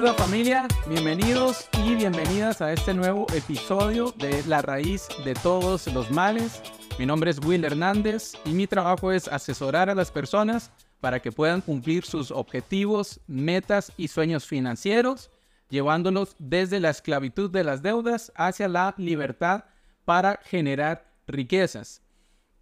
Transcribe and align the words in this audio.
Hola 0.00 0.14
familia, 0.14 0.68
bienvenidos 0.86 1.68
y 1.84 1.96
bienvenidas 1.96 2.62
a 2.62 2.72
este 2.72 2.94
nuevo 2.94 3.26
episodio 3.34 4.14
de 4.16 4.44
La 4.44 4.62
raíz 4.62 5.08
de 5.24 5.34
todos 5.34 5.92
los 5.92 6.12
males. 6.12 6.62
Mi 7.00 7.04
nombre 7.04 7.32
es 7.32 7.40
Will 7.44 7.64
Hernández 7.64 8.34
y 8.44 8.50
mi 8.50 8.68
trabajo 8.68 9.10
es 9.10 9.26
asesorar 9.26 9.90
a 9.90 9.96
las 9.96 10.12
personas 10.12 10.70
para 11.00 11.18
que 11.18 11.32
puedan 11.32 11.62
cumplir 11.62 12.04
sus 12.04 12.30
objetivos, 12.30 13.18
metas 13.26 13.90
y 13.96 14.06
sueños 14.06 14.46
financieros, 14.46 15.30
llevándolos 15.68 16.36
desde 16.38 16.78
la 16.78 16.90
esclavitud 16.90 17.50
de 17.50 17.64
las 17.64 17.82
deudas 17.82 18.30
hacia 18.36 18.68
la 18.68 18.94
libertad 18.98 19.64
para 20.04 20.38
generar 20.44 21.10
riquezas. 21.26 22.02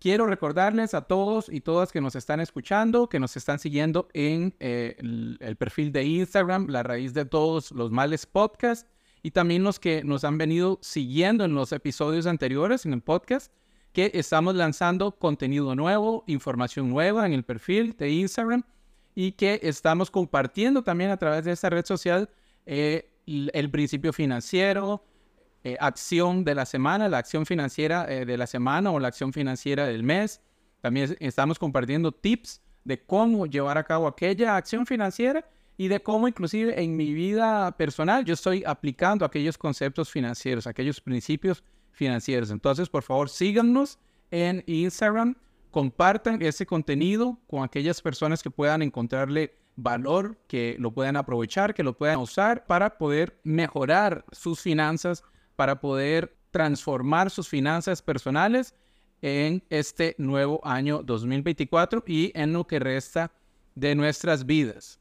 Quiero 0.07 0.27
recordarles 0.27 0.95
a 0.95 1.01
todos 1.01 1.49
y 1.49 1.61
todas 1.61 1.91
que 1.91 2.01
nos 2.01 2.15
están 2.15 2.39
escuchando, 2.39 3.09
que 3.09 3.19
nos 3.19 3.37
están 3.37 3.59
siguiendo 3.59 4.07
en 4.13 4.55
eh, 4.61 4.95
el, 5.01 5.37
el 5.41 5.57
perfil 5.57 5.91
de 5.91 6.05
Instagram, 6.05 6.69
la 6.69 6.85
raíz 6.85 7.13
de 7.13 7.25
todos 7.25 7.73
los 7.73 7.91
males 7.91 8.25
podcast, 8.25 8.87
y 9.25 9.33
también 9.33 9.65
los 9.65 9.81
que 9.81 10.05
nos 10.05 10.23
han 10.23 10.39
venido 10.39 10.79
siguiendo 10.81 11.45
en 11.45 11.57
los 11.57 11.73
episodios 11.73 12.27
anteriores 12.27 12.87
en 12.87 12.93
el 12.93 13.03
podcast, 13.03 13.53
que 13.93 14.13
estamos 14.15 14.55
lanzando 14.55 15.11
contenido 15.19 15.75
nuevo, 15.75 16.23
información 16.29 16.89
nueva 16.89 17.27
en 17.27 17.33
el 17.33 17.43
perfil 17.43 17.97
de 17.99 18.09
Instagram 18.09 18.63
y 19.17 19.33
que 19.33 19.59
estamos 19.65 20.13
compartiendo 20.13 20.85
también 20.85 21.11
a 21.11 21.17
través 21.17 21.45
de 21.45 21.51
esta 21.51 21.69
red 21.69 21.85
social 21.85 22.31
eh, 22.65 23.11
el, 23.27 23.71
principio 23.73 24.13
financiero, 24.13 25.03
eh, 25.65 25.77
acción 25.81 26.45
de 26.45 26.55
la 26.55 26.67
semana, 26.67 27.09
la 27.09 27.19
acción 27.19 27.47
financiera 27.47 28.07
eh, 28.09 28.25
de 28.25 28.37
la 28.37 28.47
semana 28.47 28.91
o 28.91 29.01
la 29.01 29.09
acción 29.09 29.33
financiera 29.33 29.87
del 29.87 30.03
mes. 30.03 30.41
También 30.81 31.17
estamos 31.21 31.59
compartiendo 31.59 32.13
tips 32.13 32.61
de 32.85 33.03
cómo 33.05 33.47
llevar 33.47 33.77
a 33.79 33.85
cabo 33.85 34.07
aquella 34.07 34.57
acción 34.57 34.87
financiera 34.87 35.45
y 35.77 35.89
de 35.89 36.01
cómo 36.01 36.29
inclusive 36.29 36.81
en 36.83 36.97
mi 36.97 37.13
vida 37.13 37.77
personal 37.77 38.25
yo 38.25 38.35
estoy 38.35 38.63
aplicando 38.65 39.25
aquellos 39.25 39.59
conceptos 39.59 40.11
financieros, 40.11 40.67
aquellos 40.67 41.01
principios 41.01 41.65
financieros. 41.91 42.51
Entonces, 42.51 42.89
por 42.89 43.03
favor, 43.03 43.29
síganos 43.29 43.99
en 44.31 44.63
Instagram, 44.67 45.35
compartan 45.71 46.41
ese 46.43 46.65
contenido 46.65 47.39
con 47.47 47.65
aquellas 47.65 48.01
personas 48.01 48.43
que 48.43 48.51
puedan 48.51 48.83
encontrarle 48.83 49.57
valor, 49.77 50.39
que 50.47 50.77
lo 50.79 50.91
puedan 50.93 51.17
aprovechar, 51.17 51.75
que 51.75 51.83
lo 51.83 51.97
puedan 51.97 52.19
usar 52.19 52.67
para 52.67 52.97
poder 52.97 53.39
mejorar 53.45 54.25
sus 54.33 54.61
finanzas, 54.61 55.23
para 55.57 55.81
poder 55.81 56.37
transformar 56.51 57.31
sus 57.31 57.49
finanzas 57.49 58.01
personales 58.01 58.75
en 59.23 59.63
este 59.71 60.15
nuevo 60.19 60.61
año 60.65 61.03
2024 61.03 62.05
y 62.07 62.33
en 62.35 62.53
lo 62.53 62.67
que 62.67 62.79
resta 62.79 63.33
de 63.75 63.95
nuestras 63.95 64.47
vidas. 64.47 64.99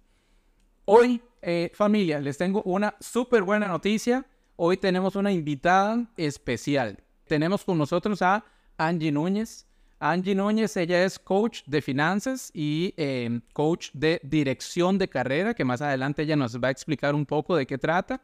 Hoy, 0.86 1.22
eh, 1.42 1.72
familia, 1.74 2.20
les 2.20 2.38
tengo 2.38 2.62
una 2.64 2.96
súper 3.00 3.44
buena 3.44 3.68
noticia. 3.68 4.26
Hoy 4.56 4.78
tenemos 4.78 5.16
una 5.16 5.32
invitada 5.32 6.06
especial. 6.18 6.98
Tenemos 7.28 7.64
con 7.64 7.78
nosotros 7.78 8.22
a 8.22 8.44
Angie 8.78 9.12
Núñez. 9.12 9.66
Angie 10.00 10.36
Núñez, 10.36 10.76
ella 10.78 11.04
es 11.04 11.18
coach 11.18 11.62
de 11.66 11.82
finanzas 11.82 12.52
y 12.54 12.94
eh, 12.98 13.40
coach 13.54 13.90
de 13.94 14.20
dirección 14.24 14.98
de 14.98 15.08
carrera, 15.08 15.54
que 15.54 15.66
más 15.66 15.82
adelante 15.82 16.24
ella 16.24 16.36
nos 16.36 16.60
va 16.60 16.68
a 16.68 16.72
explicar 16.72 17.16
un 17.16 17.26
poco 17.26 17.56
de 17.56 17.66
qué 17.66 17.78
trata. 17.78 18.22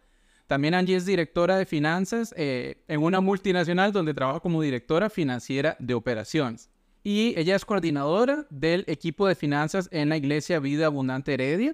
También 0.52 0.74
Angie 0.74 0.98
es 0.98 1.06
directora 1.06 1.56
de 1.56 1.66
finanzas 1.66 2.36
eh, 2.36 2.84
en 2.90 3.02
una 3.02 3.22
multinacional 3.22 3.94
donde 3.94 4.14
trabaja 4.14 4.42
como 4.42 4.62
directora 4.62 5.10
financiera 5.10 5.78
de 5.80 5.94
operaciones. 5.94 6.70
Y 7.06 7.34
ella 7.40 7.56
es 7.56 7.64
coordinadora 7.64 8.48
del 8.50 8.84
equipo 8.88 9.26
de 9.30 9.36
finanzas 9.36 9.88
en 9.94 10.10
la 10.10 10.18
Iglesia 10.18 10.60
Vida 10.60 10.88
Abundante 10.88 11.34
Heredia, 11.34 11.74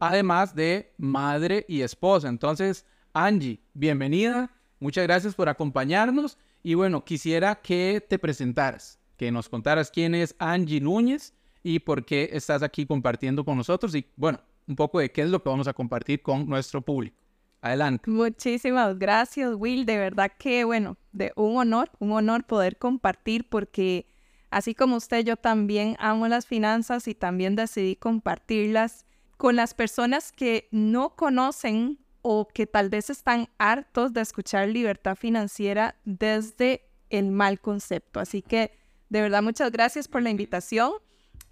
además 0.00 0.56
de 0.56 0.92
madre 0.98 1.64
y 1.68 1.82
esposa. 1.82 2.28
Entonces, 2.28 2.84
Angie, 3.12 3.60
bienvenida. 3.74 4.50
Muchas 4.80 5.04
gracias 5.04 5.36
por 5.36 5.48
acompañarnos. 5.48 6.36
Y 6.64 6.74
bueno, 6.74 7.04
quisiera 7.04 7.54
que 7.62 8.04
te 8.08 8.18
presentaras, 8.18 8.98
que 9.16 9.30
nos 9.30 9.48
contaras 9.48 9.88
quién 9.88 10.16
es 10.16 10.34
Angie 10.40 10.80
Núñez 10.80 11.32
y 11.62 11.78
por 11.78 12.04
qué 12.04 12.30
estás 12.32 12.64
aquí 12.64 12.86
compartiendo 12.86 13.44
con 13.44 13.56
nosotros 13.56 13.94
y 13.94 14.04
bueno, 14.16 14.40
un 14.66 14.74
poco 14.74 14.98
de 14.98 15.12
qué 15.12 15.22
es 15.22 15.30
lo 15.30 15.40
que 15.40 15.48
vamos 15.48 15.68
a 15.68 15.72
compartir 15.72 16.22
con 16.22 16.48
nuestro 16.48 16.82
público. 16.82 17.19
Adelante. 17.62 18.10
Muchísimas 18.10 18.98
gracias, 18.98 19.54
Will. 19.54 19.84
De 19.84 19.98
verdad 19.98 20.32
que, 20.38 20.64
bueno, 20.64 20.96
de 21.12 21.32
un 21.36 21.56
honor, 21.58 21.90
un 21.98 22.12
honor 22.12 22.44
poder 22.44 22.78
compartir 22.78 23.48
porque 23.48 24.06
así 24.50 24.74
como 24.74 24.96
usted, 24.96 25.24
yo 25.24 25.36
también 25.36 25.96
amo 25.98 26.26
las 26.28 26.46
finanzas 26.46 27.06
y 27.06 27.14
también 27.14 27.56
decidí 27.56 27.96
compartirlas 27.96 29.04
con 29.36 29.56
las 29.56 29.74
personas 29.74 30.32
que 30.32 30.68
no 30.70 31.16
conocen 31.16 31.98
o 32.22 32.48
que 32.48 32.66
tal 32.66 32.90
vez 32.90 33.10
están 33.10 33.48
hartos 33.58 34.12
de 34.12 34.20
escuchar 34.20 34.68
libertad 34.68 35.16
financiera 35.16 35.96
desde 36.04 36.82
el 37.08 37.30
mal 37.30 37.60
concepto. 37.60 38.20
Así 38.20 38.42
que, 38.42 38.72
de 39.08 39.22
verdad, 39.22 39.42
muchas 39.42 39.70
gracias 39.70 40.08
por 40.08 40.22
la 40.22 40.30
invitación. 40.30 40.92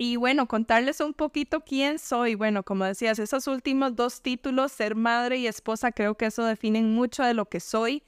Y 0.00 0.14
bueno, 0.14 0.46
contarles 0.46 1.00
un 1.00 1.12
poquito 1.12 1.60
quién 1.60 1.98
soy. 1.98 2.36
Bueno, 2.36 2.62
como 2.62 2.84
decías, 2.84 3.18
esos 3.18 3.48
últimos 3.48 3.96
dos 3.96 4.22
títulos, 4.22 4.70
ser 4.70 4.94
madre 4.94 5.38
y 5.38 5.48
esposa, 5.48 5.90
creo 5.90 6.14
que 6.14 6.26
eso 6.26 6.44
definen 6.44 6.94
mucho 6.94 7.24
de 7.24 7.34
lo 7.34 7.46
que 7.46 7.58
soy, 7.58 8.04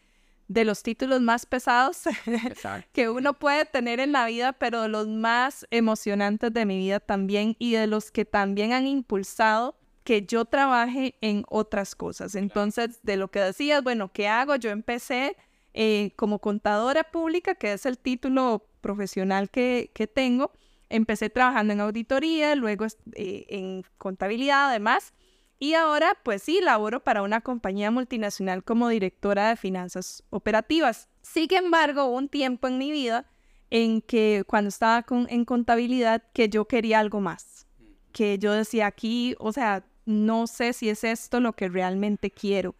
de 0.46 0.64
los 0.64 0.84
títulos 0.84 1.20
más 1.20 1.46
pesados 1.46 2.02
que 2.92 3.08
uno 3.08 3.34
puede 3.34 3.64
tener 3.64 3.98
en 3.98 4.12
la 4.12 4.26
vida, 4.26 4.52
pero 4.52 4.82
de 4.82 4.88
los 4.88 5.08
más 5.08 5.66
emocionantes 5.72 6.52
de 6.52 6.64
mi 6.64 6.78
vida 6.78 7.00
también 7.00 7.56
y 7.58 7.72
de 7.72 7.88
los 7.88 8.12
que 8.12 8.24
también 8.24 8.72
han 8.72 8.86
impulsado 8.86 9.76
que 10.04 10.24
yo 10.24 10.44
trabaje 10.44 11.16
en 11.20 11.44
otras 11.48 11.96
cosas. 11.96 12.36
Entonces, 12.36 13.00
de 13.02 13.16
lo 13.16 13.32
que 13.32 13.40
decías, 13.40 13.82
bueno, 13.82 14.12
¿qué 14.12 14.28
hago? 14.28 14.54
Yo 14.54 14.70
empecé 14.70 15.36
eh, 15.74 16.12
como 16.14 16.38
contadora 16.38 17.02
pública, 17.02 17.56
que 17.56 17.72
es 17.72 17.84
el 17.84 17.98
título 17.98 18.64
profesional 18.80 19.50
que, 19.50 19.90
que 19.92 20.06
tengo 20.06 20.52
Empecé 20.90 21.30
trabajando 21.30 21.72
en 21.72 21.80
auditoría, 21.80 22.56
luego 22.56 22.84
eh, 23.14 23.46
en 23.48 23.84
contabilidad 23.96 24.70
además. 24.70 25.14
Y 25.60 25.74
ahora, 25.74 26.18
pues 26.24 26.42
sí, 26.42 26.60
laboro 26.60 27.04
para 27.04 27.22
una 27.22 27.42
compañía 27.42 27.90
multinacional 27.92 28.64
como 28.64 28.88
directora 28.88 29.50
de 29.50 29.56
finanzas 29.56 30.24
operativas. 30.30 31.08
Sin 31.22 31.52
embargo, 31.54 32.06
hubo 32.06 32.16
un 32.16 32.28
tiempo 32.28 32.66
en 32.66 32.78
mi 32.78 32.90
vida 32.90 33.30
en 33.70 34.00
que 34.02 34.42
cuando 34.48 34.68
estaba 34.68 35.02
con, 35.04 35.26
en 35.30 35.44
contabilidad 35.44 36.24
que 36.32 36.48
yo 36.48 36.66
quería 36.66 36.98
algo 36.98 37.20
más. 37.20 37.68
Que 38.10 38.38
yo 38.38 38.52
decía 38.52 38.86
aquí, 38.86 39.36
o 39.38 39.52
sea, 39.52 39.84
no 40.06 40.48
sé 40.48 40.72
si 40.72 40.88
es 40.88 41.04
esto 41.04 41.38
lo 41.38 41.52
que 41.52 41.68
realmente 41.68 42.32
quiero. 42.32 42.74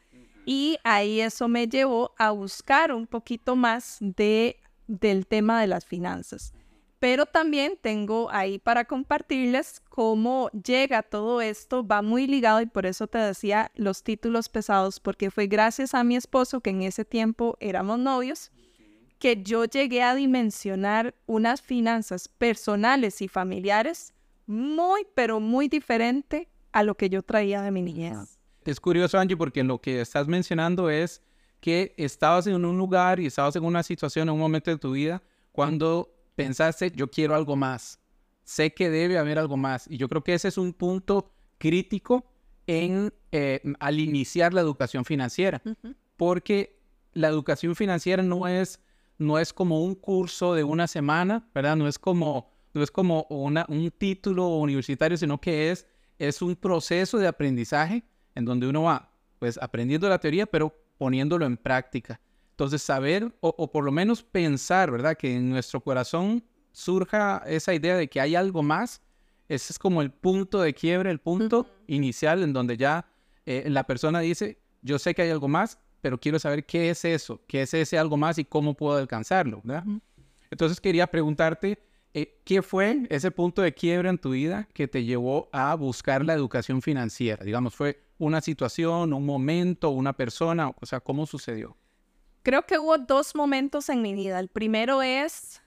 Y 0.44 0.78
ahí 0.82 1.20
eso 1.20 1.46
me 1.46 1.68
llevó 1.68 2.12
a 2.18 2.32
buscar 2.32 2.92
un 2.92 3.06
poquito 3.06 3.54
más 3.54 3.98
de, 4.00 4.56
del 4.88 5.28
tema 5.28 5.60
de 5.60 5.68
las 5.68 5.84
finanzas 5.84 6.54
pero 7.00 7.24
también 7.24 7.78
tengo 7.80 8.30
ahí 8.30 8.58
para 8.58 8.84
compartirles 8.84 9.80
cómo 9.88 10.50
llega 10.50 11.02
todo 11.02 11.40
esto, 11.40 11.84
va 11.84 12.02
muy 12.02 12.26
ligado 12.26 12.60
y 12.60 12.66
por 12.66 12.84
eso 12.84 13.06
te 13.06 13.16
decía 13.16 13.72
los 13.74 14.02
títulos 14.04 14.50
pesados, 14.50 15.00
porque 15.00 15.30
fue 15.30 15.46
gracias 15.46 15.94
a 15.94 16.04
mi 16.04 16.14
esposo, 16.14 16.60
que 16.60 16.70
en 16.70 16.82
ese 16.82 17.06
tiempo 17.06 17.56
éramos 17.58 17.98
novios, 17.98 18.52
que 19.18 19.42
yo 19.42 19.64
llegué 19.64 20.02
a 20.02 20.14
dimensionar 20.14 21.14
unas 21.26 21.62
finanzas 21.62 22.28
personales 22.28 23.22
y 23.22 23.28
familiares 23.28 24.12
muy, 24.46 25.06
pero 25.14 25.40
muy 25.40 25.68
diferente 25.68 26.48
a 26.70 26.82
lo 26.82 26.96
que 26.96 27.08
yo 27.08 27.22
traía 27.22 27.62
de 27.62 27.70
mi 27.70 27.80
niñez. 27.80 28.38
Es 28.64 28.78
curioso, 28.78 29.18
Angie, 29.18 29.38
porque 29.38 29.64
lo 29.64 29.80
que 29.80 30.02
estás 30.02 30.28
mencionando 30.28 30.90
es 30.90 31.22
que 31.60 31.94
estabas 31.96 32.46
en 32.46 32.62
un 32.62 32.76
lugar 32.76 33.20
y 33.20 33.26
estabas 33.26 33.56
en 33.56 33.64
una 33.64 33.82
situación 33.82 34.28
en 34.28 34.34
un 34.34 34.40
momento 34.40 34.70
de 34.70 34.76
tu 34.76 34.92
vida 34.92 35.22
cuando 35.52 36.10
pensaste, 36.44 36.92
yo 36.94 37.10
quiero 37.10 37.34
algo 37.34 37.56
más. 37.56 37.98
Sé 38.44 38.72
que 38.74 38.90
debe 38.90 39.18
haber 39.18 39.38
algo 39.38 39.56
más. 39.56 39.86
Y 39.88 39.96
yo 39.96 40.08
creo 40.08 40.24
que 40.24 40.34
ese 40.34 40.48
es 40.48 40.58
un 40.58 40.72
punto 40.72 41.32
crítico 41.58 42.24
en, 42.66 43.12
eh, 43.32 43.60
al 43.78 44.00
iniciar 44.00 44.54
la 44.54 44.60
educación 44.60 45.04
financiera. 45.04 45.62
Porque 46.16 46.80
la 47.12 47.28
educación 47.28 47.74
financiera 47.74 48.22
no 48.22 48.48
es, 48.48 48.80
no 49.18 49.38
es 49.38 49.52
como 49.52 49.82
un 49.82 49.94
curso 49.94 50.54
de 50.54 50.64
una 50.64 50.86
semana, 50.86 51.48
¿verdad? 51.54 51.76
No 51.76 51.86
es 51.86 51.98
como, 51.98 52.50
no 52.72 52.82
es 52.82 52.90
como 52.90 53.26
una, 53.30 53.66
un 53.68 53.90
título 53.90 54.48
universitario, 54.56 55.16
sino 55.16 55.40
que 55.40 55.70
es, 55.70 55.86
es 56.18 56.42
un 56.42 56.56
proceso 56.56 57.18
de 57.18 57.26
aprendizaje 57.26 58.04
en 58.34 58.44
donde 58.44 58.68
uno 58.68 58.82
va 58.82 59.10
pues 59.38 59.58
aprendiendo 59.60 60.08
la 60.08 60.18
teoría, 60.18 60.46
pero 60.46 60.74
poniéndolo 60.98 61.46
en 61.46 61.56
práctica. 61.56 62.20
Entonces, 62.60 62.82
saber 62.82 63.34
o, 63.40 63.72
por 63.72 63.84
lo 63.84 63.90
menos 63.90 64.22
pensar, 64.22 64.90
¿verdad? 64.90 65.16
Que 65.16 65.34
en 65.34 65.48
nuestro 65.48 65.80
corazón 65.80 66.44
surja 66.72 67.42
esa 67.46 67.72
idea 67.72 67.96
de 67.96 68.06
que 68.06 68.20
hay 68.20 68.34
algo 68.34 68.62
más, 68.62 69.00
ese 69.48 69.72
es 69.72 69.78
como 69.78 70.02
el 70.02 70.10
punto 70.10 70.60
de 70.60 70.74
quiebre, 70.74 71.10
el 71.10 71.20
punto 71.20 71.66
inicial 71.86 72.42
en 72.42 72.52
donde 72.52 72.76
ya 72.76 73.06
eh, 73.46 73.64
la 73.68 73.84
persona 73.84 74.20
dice, 74.20 74.58
yo 74.82 74.98
sé 74.98 75.14
que 75.14 75.22
hay 75.22 75.30
algo 75.30 75.48
más, 75.48 75.78
pero 76.02 76.20
quiero 76.20 76.38
saber 76.38 76.66
qué 76.66 76.90
es 76.90 77.02
eso, 77.06 77.40
qué 77.46 77.62
es 77.62 77.72
ese 77.72 77.96
algo 77.96 78.18
más 78.18 78.36
y 78.36 78.44
cómo 78.44 78.74
puedo 78.74 78.98
alcanzarlo, 78.98 79.62
¿verdad? 79.64 79.84
Entonces 80.50 80.82
quería 80.82 81.06
preguntarte, 81.06 81.82
eh, 82.12 82.42
¿qué 82.44 82.60
fue 82.60 83.06
ese 83.08 83.30
punto 83.30 83.62
de 83.62 83.72
quiebre 83.72 84.10
en 84.10 84.18
tu 84.18 84.32
vida 84.32 84.68
que 84.74 84.86
te 84.86 85.02
llevó 85.02 85.48
a 85.50 85.74
buscar 85.76 86.26
la 86.26 86.34
educación 86.34 86.82
financiera? 86.82 87.42
Digamos, 87.42 87.74
¿fue, 87.74 88.02
una 88.18 88.42
situación, 88.42 89.14
un 89.14 89.24
momento, 89.24 89.88
una 89.88 90.12
persona? 90.12 90.68
O 90.78 90.84
sea, 90.84 91.00
¿cómo 91.00 91.24
sucedió? 91.24 91.74
Creo 92.42 92.66
que 92.66 92.78
hubo 92.78 92.96
dos 92.98 93.34
momentos 93.34 93.88
en 93.88 94.02
mi 94.02 94.14
vida. 94.14 94.40
El 94.40 94.48
primero 94.48 95.02
es, 95.02 95.60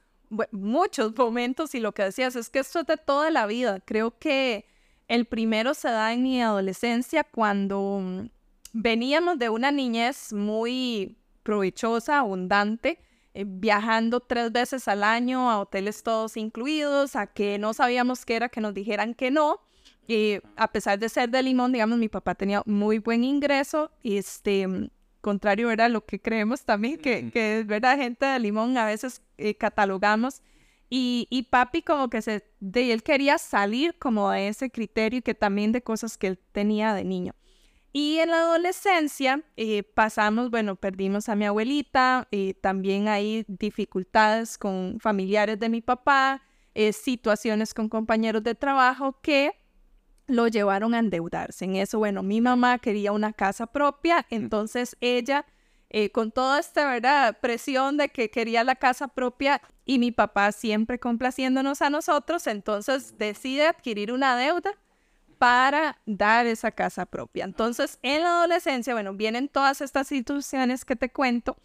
muchos 0.51 1.15
momentos 1.17 1.75
y 1.75 1.79
lo 1.79 1.93
que 1.93 2.03
decías 2.03 2.35
es 2.35 2.49
que 2.49 2.59
esto 2.59 2.79
es 2.79 2.87
de 2.87 2.97
toda 2.97 3.29
la 3.29 3.45
vida. 3.45 3.79
Creo 3.81 4.17
que 4.17 4.65
el 5.07 5.25
primero 5.25 5.73
se 5.73 5.89
da 5.89 6.13
en 6.13 6.23
mi 6.23 6.41
adolescencia 6.41 7.23
cuando 7.23 7.99
mm, 8.01 8.29
veníamos 8.73 9.37
de 9.37 9.49
una 9.49 9.71
niñez 9.71 10.33
muy 10.33 11.17
provechosa, 11.43 12.19
abundante, 12.19 12.99
eh, 13.33 13.45
viajando 13.45 14.19
tres 14.21 14.51
veces 14.51 14.87
al 14.87 15.03
año 15.03 15.51
a 15.51 15.59
hoteles 15.59 16.03
todos 16.03 16.37
incluidos, 16.37 17.15
a 17.15 17.27
que 17.27 17.59
no 17.59 17.73
sabíamos 17.73 18.25
qué 18.25 18.35
era 18.35 18.49
que 18.49 18.61
nos 18.61 18.73
dijeran 18.73 19.13
que 19.13 19.29
no. 19.29 19.59
Y 20.07 20.39
a 20.57 20.71
pesar 20.71 20.99
de 20.99 21.07
ser 21.09 21.29
de 21.29 21.43
Limón, 21.43 21.71
digamos, 21.71 21.97
mi 21.97 22.09
papá 22.09 22.35
tenía 22.35 22.61
muy 22.65 22.99
buen 22.99 23.23
ingreso, 23.23 23.91
este, 24.03 24.67
mm, 24.67 24.89
contrario 25.23 25.71
era 25.71 25.89
lo 25.89 26.05
que 26.05 26.21
creemos 26.21 26.65
también, 26.65 26.97
que, 26.99 27.31
que 27.31 27.59
es 27.59 27.65
verdad, 27.65 27.97
gente 27.97 28.25
de 28.25 28.39
Limón 28.39 28.77
a 28.77 28.85
veces 28.85 29.23
eh, 29.37 29.55
catalogamos. 29.55 30.43
Y, 30.89 31.27
y, 31.31 31.43
papi 31.43 31.81
como 31.81 32.09
que 32.11 32.21
se, 32.21 32.45
de 32.59 32.93
él 32.93 33.01
quería 33.01 33.39
salir 33.39 33.97
como 33.97 34.29
de 34.29 34.49
ese 34.49 34.69
criterio 34.69 35.19
y 35.19 35.21
que 35.23 35.33
también 35.33 35.71
de 35.71 35.81
cosas 35.81 36.19
que 36.19 36.27
él 36.27 36.39
tenía 36.51 36.93
de 36.93 37.03
niño. 37.03 37.33
Y 37.93 38.19
en 38.19 38.29
la 38.29 38.41
adolescencia 38.41 39.41
eh, 39.57 39.81
pasamos, 39.81 40.51
bueno, 40.51 40.75
perdimos 40.75 41.29
a 41.29 41.35
mi 41.35 41.45
abuelita, 41.45 42.27
eh, 42.31 42.53
también 42.61 43.07
hay 43.07 43.45
dificultades 43.47 44.59
con 44.59 44.99
familiares 44.99 45.59
de 45.59 45.69
mi 45.69 45.81
papá, 45.81 46.43
situaciones 46.91 47.73
con 47.73 47.87
compañeros 47.87 48.43
de 48.43 48.55
trabajo 48.55 49.21
que 49.21 49.62
lo 50.27 50.47
llevaron 50.47 50.93
a 50.93 50.99
endeudarse. 50.99 51.65
En 51.65 51.75
eso, 51.75 51.99
bueno, 51.99 52.23
mi 52.23 52.41
mamá 52.41 52.79
quería 52.79 53.11
una 53.11 53.33
casa 53.33 53.67
propia, 53.67 54.25
entonces 54.29 54.95
ella, 55.01 55.45
eh, 55.89 56.11
con 56.11 56.31
toda 56.31 56.59
esta 56.59 56.89
¿verdad? 56.89 57.37
presión 57.41 57.97
de 57.97 58.09
que 58.09 58.29
quería 58.29 58.63
la 58.63 58.75
casa 58.75 59.07
propia 59.07 59.61
y 59.85 59.99
mi 59.99 60.11
papá 60.11 60.51
siempre 60.51 60.99
complaciéndonos 60.99 61.81
a 61.81 61.89
nosotros, 61.89 62.47
entonces 62.47 63.17
decide 63.17 63.67
adquirir 63.67 64.11
una 64.11 64.37
deuda 64.37 64.71
para 65.37 65.99
dar 66.05 66.45
esa 66.45 66.71
casa 66.71 67.05
propia. 67.05 67.43
Entonces, 67.43 67.99
en 68.01 68.21
la 68.21 68.37
adolescencia, 68.39 68.93
bueno, 68.93 69.13
vienen 69.13 69.49
todas 69.49 69.81
estas 69.81 70.07
situaciones 70.07 70.85
que 70.85 70.95
te 70.95 71.11
cuento 71.11 71.57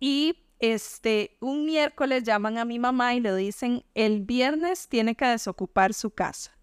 y 0.00 0.44
este, 0.60 1.36
un 1.40 1.66
miércoles 1.66 2.24
llaman 2.24 2.56
a 2.58 2.64
mi 2.64 2.78
mamá 2.78 3.14
y 3.14 3.20
le 3.20 3.34
dicen, 3.36 3.84
el 3.94 4.20
viernes 4.22 4.88
tiene 4.88 5.14
que 5.14 5.26
desocupar 5.26 5.92
su 5.92 6.10
casa 6.10 6.57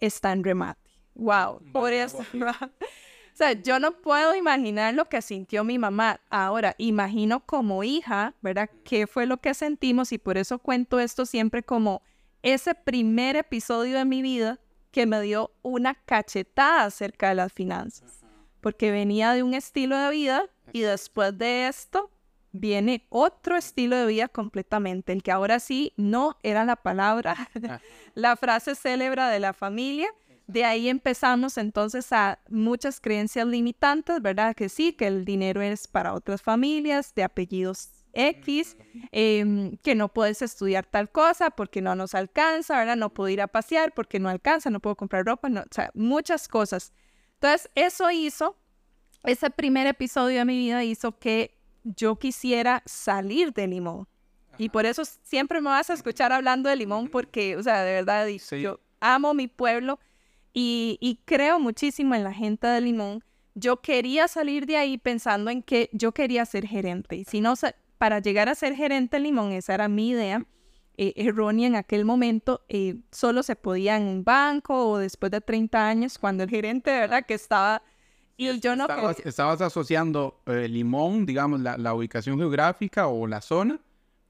está 0.00 0.32
en 0.32 0.44
remate. 0.44 0.90
Wow, 1.14 1.60
por 1.72 1.92
eso. 1.92 2.18
o 2.34 3.36
sea, 3.36 3.52
yo 3.52 3.78
no 3.78 3.92
puedo 4.00 4.34
imaginar 4.34 4.94
lo 4.94 5.08
que 5.08 5.22
sintió 5.22 5.64
mi 5.64 5.78
mamá. 5.78 6.20
Ahora, 6.30 6.74
imagino 6.78 7.40
como 7.44 7.84
hija, 7.84 8.34
¿verdad? 8.40 8.70
¿Qué 8.84 9.06
fue 9.06 9.26
lo 9.26 9.38
que 9.38 9.54
sentimos? 9.54 10.12
Y 10.12 10.18
por 10.18 10.38
eso 10.38 10.58
cuento 10.58 10.98
esto 10.98 11.26
siempre 11.26 11.62
como 11.62 12.02
ese 12.42 12.74
primer 12.74 13.36
episodio 13.36 13.98
de 13.98 14.04
mi 14.04 14.22
vida 14.22 14.60
que 14.90 15.06
me 15.06 15.20
dio 15.20 15.52
una 15.62 15.94
cachetada 15.94 16.84
acerca 16.84 17.28
de 17.28 17.34
las 17.36 17.52
finanzas. 17.52 18.24
Porque 18.60 18.90
venía 18.90 19.32
de 19.32 19.42
un 19.42 19.54
estilo 19.54 19.96
de 19.96 20.10
vida 20.10 20.48
y 20.72 20.80
después 20.80 21.36
de 21.36 21.68
esto 21.68 22.10
viene 22.52 23.06
otro 23.08 23.56
estilo 23.56 23.96
de 23.96 24.06
vida 24.06 24.28
completamente, 24.28 25.12
el 25.12 25.22
que 25.22 25.32
ahora 25.32 25.60
sí 25.60 25.92
no 25.96 26.36
era 26.42 26.64
la 26.64 26.76
palabra, 26.76 27.36
la 28.14 28.36
frase 28.36 28.74
célebre 28.74 29.22
de 29.24 29.40
la 29.40 29.52
familia. 29.52 30.08
De 30.46 30.64
ahí 30.64 30.88
empezamos 30.88 31.58
entonces 31.58 32.12
a 32.12 32.40
muchas 32.48 33.00
creencias 33.00 33.46
limitantes, 33.46 34.20
¿verdad? 34.20 34.56
Que 34.56 34.68
sí, 34.68 34.92
que 34.92 35.06
el 35.06 35.24
dinero 35.24 35.62
es 35.62 35.86
para 35.86 36.12
otras 36.12 36.42
familias 36.42 37.14
de 37.14 37.22
apellidos 37.22 37.90
X, 38.12 38.76
em, 39.12 39.76
que 39.78 39.94
no 39.94 40.08
puedes 40.08 40.42
estudiar 40.42 40.86
tal 40.86 41.10
cosa 41.10 41.50
porque 41.50 41.80
no 41.80 41.94
nos 41.94 42.16
alcanza, 42.16 42.78
¿verdad? 42.78 42.96
No 42.96 43.14
puedo 43.14 43.28
ir 43.28 43.40
a 43.40 43.46
pasear 43.46 43.92
porque 43.94 44.18
no 44.18 44.28
alcanza, 44.28 44.70
no 44.70 44.80
puedo 44.80 44.96
comprar 44.96 45.24
ropa, 45.24 45.48
no, 45.48 45.60
o 45.60 45.64
sea, 45.70 45.90
muchas 45.94 46.48
cosas. 46.48 46.92
Entonces, 47.34 47.70
eso 47.76 48.10
hizo, 48.10 48.56
ese 49.22 49.50
primer 49.50 49.86
episodio 49.86 50.38
de 50.38 50.44
mi 50.44 50.58
vida 50.58 50.82
hizo 50.82 51.18
que 51.18 51.59
yo 51.84 52.16
quisiera 52.16 52.82
salir 52.86 53.52
de 53.52 53.66
Limón. 53.66 54.08
Y 54.58 54.68
por 54.68 54.84
eso 54.84 55.02
siempre 55.22 55.60
me 55.60 55.70
vas 55.70 55.88
a 55.90 55.94
escuchar 55.94 56.32
hablando 56.32 56.68
de 56.68 56.76
Limón, 56.76 57.08
porque, 57.08 57.56
o 57.56 57.62
sea, 57.62 57.82
de 57.82 57.92
verdad, 57.92 58.26
yo 58.28 58.80
amo 59.00 59.32
mi 59.32 59.48
pueblo 59.48 59.98
y, 60.52 61.20
creo 61.24 61.58
muchísimo 61.58 62.14
en 62.14 62.24
la 62.24 62.32
gente 62.32 62.66
de 62.66 62.80
Limón. 62.80 63.24
Yo 63.54 63.80
quería 63.80 64.28
salir 64.28 64.66
de 64.66 64.76
ahí 64.76 64.98
pensando 64.98 65.50
en 65.50 65.62
que 65.62 65.88
yo 65.92 66.12
quería 66.12 66.44
ser 66.44 66.66
gerente. 66.66 67.16
Y 67.16 67.24
si 67.24 67.40
no, 67.40 67.54
para 67.98 68.20
llegar 68.20 68.48
a 68.48 68.54
ser 68.54 68.74
gerente 68.74 69.16
en 69.16 69.22
Limón, 69.24 69.52
esa 69.52 69.74
era 69.74 69.88
mi 69.88 70.10
idea, 70.10 70.44
eh, 70.96 71.14
errónea 71.16 71.66
en 71.66 71.76
aquel 71.76 72.04
momento, 72.04 72.62
eh, 72.68 72.96
solo 73.10 73.42
se 73.42 73.56
podía 73.56 73.96
en 73.96 74.02
un 74.02 74.24
banco 74.24 74.90
o 74.90 74.98
después 74.98 75.32
de 75.32 75.40
30 75.40 75.88
años, 75.88 76.18
cuando 76.18 76.42
el 76.42 76.50
gerente, 76.50 76.90
de 76.90 77.00
verdad, 77.00 77.24
que 77.24 77.34
estaba 77.34 77.82
y 78.40 78.58
yo 78.58 78.74
no 78.74 78.86
estabas, 79.24 79.60
asociando 79.60 80.40
eh, 80.46 80.66
Limón, 80.66 81.26
digamos, 81.26 81.60
la, 81.60 81.94
ubicación 81.94 82.38
geográfica 82.38 83.06
o 83.06 83.26
la 83.26 83.42
zona 83.42 83.78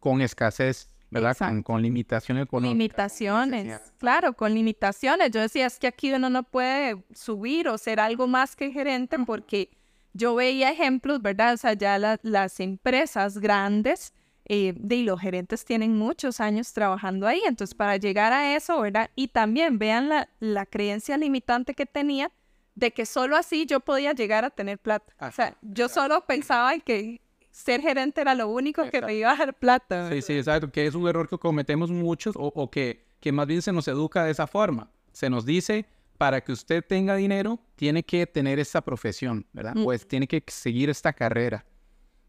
con 0.00 0.20
escasez, 0.20 0.88
¿verdad? 1.10 1.36
Con, 1.62 1.80
limitaciones 1.80 2.44
económicas. 2.44 2.76
Limitaciones, 2.76 3.80
claro, 3.98 4.32
con 4.32 4.52
limitaciones. 4.52 5.30
Yo 5.30 5.40
decía, 5.40 5.66
es 5.66 5.78
que 5.78 5.86
aquí 5.86 6.12
uno 6.12 6.28
no 6.28 6.42
puede 6.42 7.04
subir 7.14 7.68
o 7.68 7.78
ser 7.78 8.00
algo 8.00 8.26
más 8.26 8.56
que 8.56 8.72
gerente 8.72 9.16
porque 9.24 9.70
yo 10.12 10.34
veía 10.34 10.72
ejemplos, 10.72 11.22
¿verdad? 11.22 11.54
O 11.54 11.56
sea, 11.56 11.74
ya 11.74 11.96
las 12.22 12.58
empresas 12.58 13.38
grandes 13.38 14.12
eh, 14.46 14.74
de 14.76 15.04
los 15.04 15.20
gerentes 15.20 15.64
tienen 15.64 15.96
muchos 15.96 16.40
años 16.40 16.72
trabajando 16.72 17.28
ahí. 17.28 17.42
Entonces, 17.46 17.76
para 17.76 17.96
llegar 17.96 18.32
a 18.32 18.56
eso, 18.56 18.80
¿verdad? 18.80 19.08
Y 19.14 19.28
también 19.28 19.78
vean 19.78 20.08
la, 20.08 20.28
la 20.40 20.66
creencia 20.66 21.16
limitante 21.16 21.74
que 21.74 21.86
tenía 21.86 22.32
de 22.81 22.91
que 22.93 23.05
solo 23.06 23.37
así 23.37 23.67
yo 23.67 23.81
podía 23.81 24.12
llegar 24.12 24.44
a 24.44 24.50
tener 24.50 24.79
plata. 24.79 25.12
o 25.21 25.31
sea, 25.31 25.56
yo 25.61 25.88
solo 25.88 26.25
pensaba 26.27 26.73
en 26.73 26.81
que 26.81 27.21
ser 27.50 27.82
gerente 27.82 28.22
era 28.22 28.34
lo 28.34 28.49
único 28.49 28.89
que 28.91 29.03
me 29.03 29.15
iba 29.15 29.32
a 29.32 29.37
dar 29.37 29.55
plata. 29.55 30.10
Sí, 30.10 30.22
sí, 30.22 30.39
exacto, 30.39 30.72
que 30.72 30.87
es 30.87 30.94
un 30.94 31.06
error 31.06 31.29
que 31.29 31.37
cometemos 31.37 31.91
muchos 31.91 32.34
o, 32.39 32.70
que, 32.70 33.05
que 33.20 33.32
más 33.32 33.46
bien 33.46 33.60
se 33.60 33.70
nos 33.70 33.87
educa 33.87 34.25
de 34.25 34.31
esa 34.31 34.46
forma. 34.46 34.91
Se 35.13 35.29
nos 35.29 35.44
dice, 35.44 35.84
para 36.17 36.41
que 36.41 36.53
usted 36.53 36.82
tenga 36.82 37.17
dinero, 37.17 37.60
tiene 37.77 38.03
que 38.03 38.27
tener 38.27 38.58
esta 38.58 38.81
profesión, 38.81 39.46
¿verdad? 39.53 39.75
Pues 39.84 40.08
tiene 40.08 40.27
que 40.27 40.43
seguir 40.46 40.89
esta 40.89 41.13
carrera. 41.13 41.67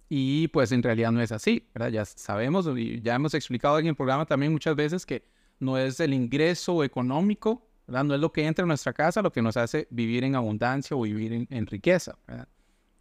Y 0.10 0.50
pues 0.50 0.74
en 0.74 0.84
realidad 0.84 1.14
no 1.14 1.22
es 1.22 1.32
así, 1.32 1.66
¿verdad? 1.74 1.90
Ya 1.90 2.04
sabemos 2.04 2.68
y 2.76 3.02
ya 3.02 3.16
hemos 3.16 3.34
explicado 3.34 3.80
en 3.80 3.88
el 3.88 3.96
programa 3.96 4.26
también 4.26 4.52
muchas 4.52 4.76
veces 4.76 5.06
que 5.06 5.24
no 5.60 5.78
es 5.78 6.02
el 6.02 6.14
ingreso 6.14 6.84
económico 6.84 7.71
no 7.92 8.16
es 8.16 8.20
lo 8.20 8.32
que 8.32 8.46
entra 8.46 8.64
en 8.64 8.68
nuestra 8.68 8.94
casa 8.94 9.22
lo 9.22 9.32
que 9.32 9.42
nos 9.42 9.58
hace 9.58 9.88
vivir 9.90 10.24
en 10.24 10.36
abundancia 10.36 10.96
o 10.96 11.02
vivir 11.02 11.48
en, 11.50 11.68
riqueza, 11.68 12.18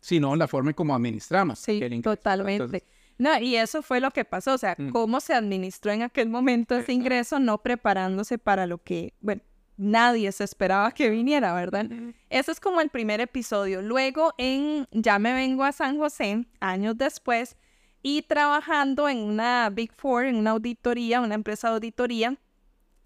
sino 0.01 0.37
la 0.37 0.49
forma 0.49 0.71
en 0.71 0.75
cómo 0.75 0.95
administramos. 0.95 1.59
Sí, 1.59 1.81
totalmente. 2.03 2.85
no, 3.19 3.39
y 3.39 3.57
eso 3.57 3.83
fue 3.83 4.01
lo 4.01 4.11
que 4.11 4.25
pasó, 4.25 4.55
o 4.55 4.59
sea, 4.59 4.75
mm. 4.77 4.91
cómo 4.91 5.21
se 5.21 5.35
administró 5.35 5.93
en 5.93 6.03
aquel 6.03 6.29
momento 6.29 6.77
ese 6.77 6.93
ingreso, 6.93 7.39
no 7.39 7.59
preparándose 7.59 8.39
para 8.39 8.67
lo 8.67 8.79
que, 8.79 9.15
bueno, 9.21 9.43
nadie 9.81 10.31
se 10.33 10.45
esperaba 10.45 10.93
que 10.93 11.09
viniera, 11.09 11.55
¿verdad? 11.55 11.87
Eso 12.29 12.53
es 12.53 12.61
como 12.61 12.81
el 12.83 12.91
primer 12.91 13.21
episodio. 13.21 13.81
Luego, 13.81 14.35
en 14.37 14.87
ya 14.93 15.19
me 15.19 15.33
vengo 15.33 15.65
a 15.65 15.73
San 15.73 15.99
José, 15.99 16.47
años 16.61 16.99
después, 16.99 17.57
y 18.03 18.23
trabajando 18.23 19.09
en 19.09 19.19
una 19.19 19.71
Big 19.71 19.93
Four, 19.95 20.27
en 20.27 20.37
una 20.37 20.51
auditoría, 20.51 21.21
una 21.21 21.35
empresa 21.35 21.69
de 21.69 21.75
auditoría, 21.75 22.37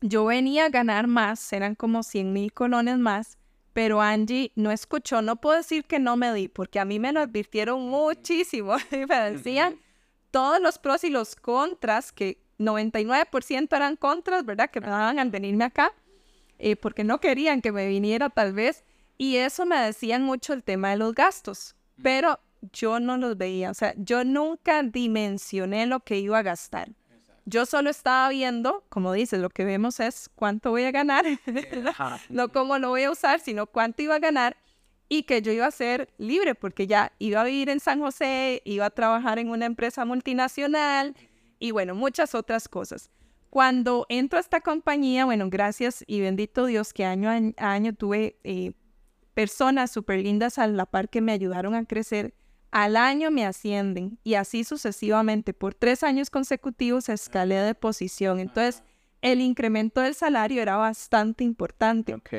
yo 0.01 0.25
venía 0.27 0.67
a 0.67 0.69
ganar 0.69 1.07
más, 1.07 1.53
eran 1.53 1.75
como 1.75 2.03
100 2.03 2.33
mil 2.33 2.53
colones 2.53 2.99
más, 2.99 3.39
pero 3.73 4.01
Angie 4.01 4.53
no 4.55 4.71
escuchó, 4.71 5.21
no 5.21 5.37
puedo 5.37 5.57
decir 5.57 5.85
que 5.85 5.99
no 5.99 6.17
me 6.17 6.33
di, 6.33 6.49
porque 6.49 6.79
a 6.79 6.85
mí 6.85 6.99
me 6.99 7.13
lo 7.13 7.21
advirtieron 7.21 7.89
muchísimo, 7.89 8.77
me 8.91 9.17
decían 9.31 9.77
todos 10.31 10.61
los 10.61 10.79
pros 10.79 11.05
y 11.05 11.11
los 11.11 11.37
contras, 11.37 12.13
que 12.13 12.39
99% 12.59 13.77
eran 13.77 13.97
contras, 13.97 14.45
¿verdad? 14.45 14.71
Que 14.71 14.81
me 14.81 14.87
daban 14.87 15.19
al 15.19 15.31
venirme 15.31 15.65
acá, 15.65 15.93
eh, 16.59 16.77
porque 16.77 17.05
no 17.05 17.21
querían 17.21 17.61
que 17.61 17.73
me 17.73 17.89
viniera 17.89 18.31
tal 18.31 18.53
vez, 18.53 18.85
y 19.19 19.37
eso 19.37 19.67
me 19.67 19.79
decían 19.79 20.23
mucho 20.23 20.53
el 20.53 20.63
tema 20.63 20.91
de 20.91 20.97
los 20.97 21.15
gastos, 21.15 21.75
pero 22.03 22.39
yo 22.73 23.01
no 23.01 23.17
los 23.17 23.37
veía, 23.37 23.71
o 23.71 23.75
sea, 23.75 23.95
yo 23.97 24.25
nunca 24.25 24.83
dimensioné 24.83 25.87
lo 25.87 26.01
que 26.01 26.19
iba 26.19 26.39
a 26.39 26.43
gastar. 26.43 26.91
Yo 27.47 27.67
solo 27.67 27.91
estaba 27.91 28.29
viendo, 28.31 28.85
como 28.89 29.13
dices, 29.13 29.41
lo 29.41 29.51
que 29.51 29.65
vemos 29.65 30.01
es 30.01 30.31
cuánto 30.35 30.71
voy 30.71 30.85
a 30.85 30.91
ganar, 30.91 31.25
no 32.31 32.49
cómo 32.51 32.79
lo 32.79 32.89
voy 32.89 33.03
a 33.03 33.11
usar, 33.11 33.41
sino 33.41 33.67
cuánto 33.67 34.03
iba 34.03 34.15
a 34.15 34.19
ganar 34.19 34.57
y 35.09 35.25
que 35.25 35.43
yo 35.43 35.53
iba 35.53 35.67
a 35.67 35.71
ser 35.71 36.13
libre 36.19 36.55
porque 36.55 36.87
ya 36.87 37.13
iba 37.19 37.41
a 37.41 37.45
vivir 37.45 37.69
en 37.69 37.81
San 37.81 38.01
José, 38.01 38.63
iba 38.65 38.87
a 38.87 38.91
trabajar 38.91 39.39
en 39.39 39.51
una 39.51 39.67
empresa 39.67 40.05
multinacional 40.05 41.15
y 41.59 41.71
bueno, 41.71 41.95
muchas 41.95 42.35
otras 42.35 42.69
cosas. 42.69 43.11
Cuando 43.51 44.07
entro 44.09 44.39
a 44.39 44.41
esta 44.41 44.61
compañía, 44.61 45.25
bueno, 45.25 45.49
gracias 45.49 46.03
y 46.07 46.21
bendito 46.21 46.67
Dios 46.67 46.93
que 46.93 47.05
año 47.05 47.31
a 47.31 47.73
año 47.73 47.95
tuve 47.95 48.39
eh, 48.43 48.73
personas 49.35 49.91
súper 49.91 50.21
lindas 50.21 50.59
a 50.59 50.67
la 50.67 50.87
par 50.87 51.09
que 51.09 51.21
me 51.21 51.33
ayudaron 51.33 51.75
a 51.75 51.85
crecer. 51.85 52.35
Al 52.75 52.97
año 52.97 53.31
me 53.31 53.47
ascienden 53.47 54.19
y 54.25 54.35
así 54.35 54.65
sucesivamente. 54.65 55.55
Por 55.55 55.75
tres 55.75 56.03
años 56.03 56.29
consecutivos 56.29 57.09
escalé 57.09 57.55
de 57.55 57.77
posición. 57.77 58.41
Entonces, 58.41 58.83
el 59.23 59.41
incremento 59.41 60.01
del 60.01 60.17
salario 60.17 60.61
era 60.61 60.75
bastante 60.75 61.45
importante. 61.45 62.15
Ok. 62.15 62.31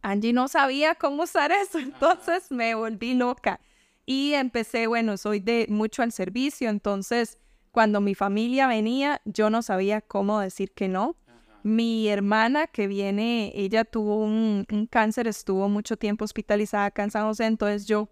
Angie 0.00 0.32
no 0.32 0.48
sabía 0.48 0.94
cómo 0.94 1.24
usar 1.24 1.52
eso, 1.52 1.78
entonces 1.78 2.50
me 2.50 2.74
volví 2.74 3.12
loca. 3.12 3.60
Y 4.06 4.32
empecé, 4.32 4.86
bueno, 4.86 5.18
soy 5.18 5.40
de 5.40 5.66
mucho 5.68 6.02
al 6.02 6.12
servicio, 6.12 6.70
entonces 6.70 7.36
cuando 7.70 8.00
mi 8.00 8.14
familia 8.14 8.66
venía, 8.66 9.20
yo 9.26 9.50
no 9.50 9.60
sabía 9.60 10.00
cómo 10.00 10.40
decir 10.40 10.72
que 10.72 10.88
no. 10.88 11.16
Mi 11.62 12.08
hermana 12.08 12.66
que 12.66 12.86
viene, 12.86 13.52
ella 13.54 13.84
tuvo 13.84 14.24
un, 14.24 14.64
un 14.72 14.86
cáncer, 14.86 15.28
estuvo 15.28 15.68
mucho 15.68 15.98
tiempo 15.98 16.24
hospitalizada 16.24 16.86
acá 16.86 17.04
en 17.04 17.10
San 17.10 17.26
José, 17.26 17.44
entonces 17.44 17.86
yo 17.86 18.08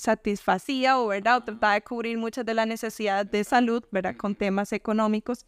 satisfacía 0.00 0.98
o, 0.98 1.08
¿verdad? 1.08 1.38
o 1.38 1.44
trataba 1.44 1.74
de 1.74 1.82
cubrir 1.82 2.18
muchas 2.18 2.44
de 2.44 2.54
las 2.54 2.66
necesidades 2.66 3.30
de 3.30 3.44
salud, 3.44 3.84
¿verdad? 3.90 4.16
Con 4.16 4.34
temas 4.34 4.72
económicos. 4.72 5.46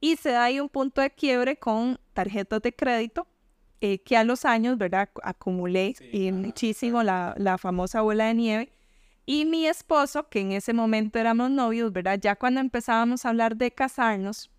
Y 0.00 0.16
se 0.16 0.30
da 0.30 0.44
ahí 0.44 0.60
un 0.60 0.68
punto 0.68 1.00
de 1.00 1.10
quiebre 1.10 1.56
con 1.56 1.98
tarjetas 2.12 2.62
de 2.62 2.72
crédito, 2.72 3.26
eh, 3.80 3.98
que 3.98 4.16
a 4.16 4.24
los 4.24 4.44
años, 4.44 4.78
¿verdad? 4.78 5.08
Acumulé 5.22 5.94
y 6.12 6.32
muchísimo 6.32 7.02
la, 7.02 7.34
la 7.36 7.58
famosa 7.58 8.00
bola 8.00 8.26
de 8.26 8.34
nieve. 8.34 8.72
Y 9.26 9.44
mi 9.44 9.66
esposo, 9.66 10.28
que 10.28 10.40
en 10.40 10.52
ese 10.52 10.72
momento 10.72 11.18
éramos 11.18 11.50
novios, 11.50 11.92
¿verdad? 11.92 12.18
Ya 12.20 12.36
cuando 12.36 12.60
empezábamos 12.60 13.24
a 13.24 13.28
hablar 13.28 13.56
de 13.56 13.70
casarnos, 13.70 14.50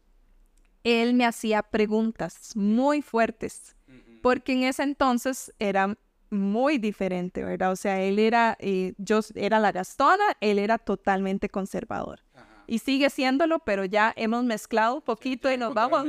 él 0.84 1.14
me 1.14 1.26
hacía 1.26 1.64
preguntas 1.64 2.56
muy 2.56 3.02
fuertes, 3.02 3.76
porque 4.22 4.54
en 4.54 4.64
ese 4.64 4.84
entonces 4.84 5.54
era 5.60 5.98
muy 6.30 6.78
diferente, 6.78 7.44
¿verdad? 7.44 7.72
O 7.72 7.76
sea, 7.76 8.02
él 8.02 8.20
era, 8.20 8.58
eh, 8.60 8.94
yo 8.98 9.20
era 9.36 9.60
la 9.60 9.72
gastona, 9.72 10.24
él 10.42 10.60
era 10.60 10.78
totalmente 10.78 11.50
conservador. 11.50 12.22
Y 12.68 12.80
sigue 12.80 13.10
siéndolo, 13.10 13.60
pero 13.60 13.84
ya 13.84 14.14
hemos 14.16 14.44
mezclado 14.44 14.96
un 14.96 15.02
poquito 15.02 15.52
y 15.52 15.58
nos 15.58 15.74
vamos, 15.74 16.06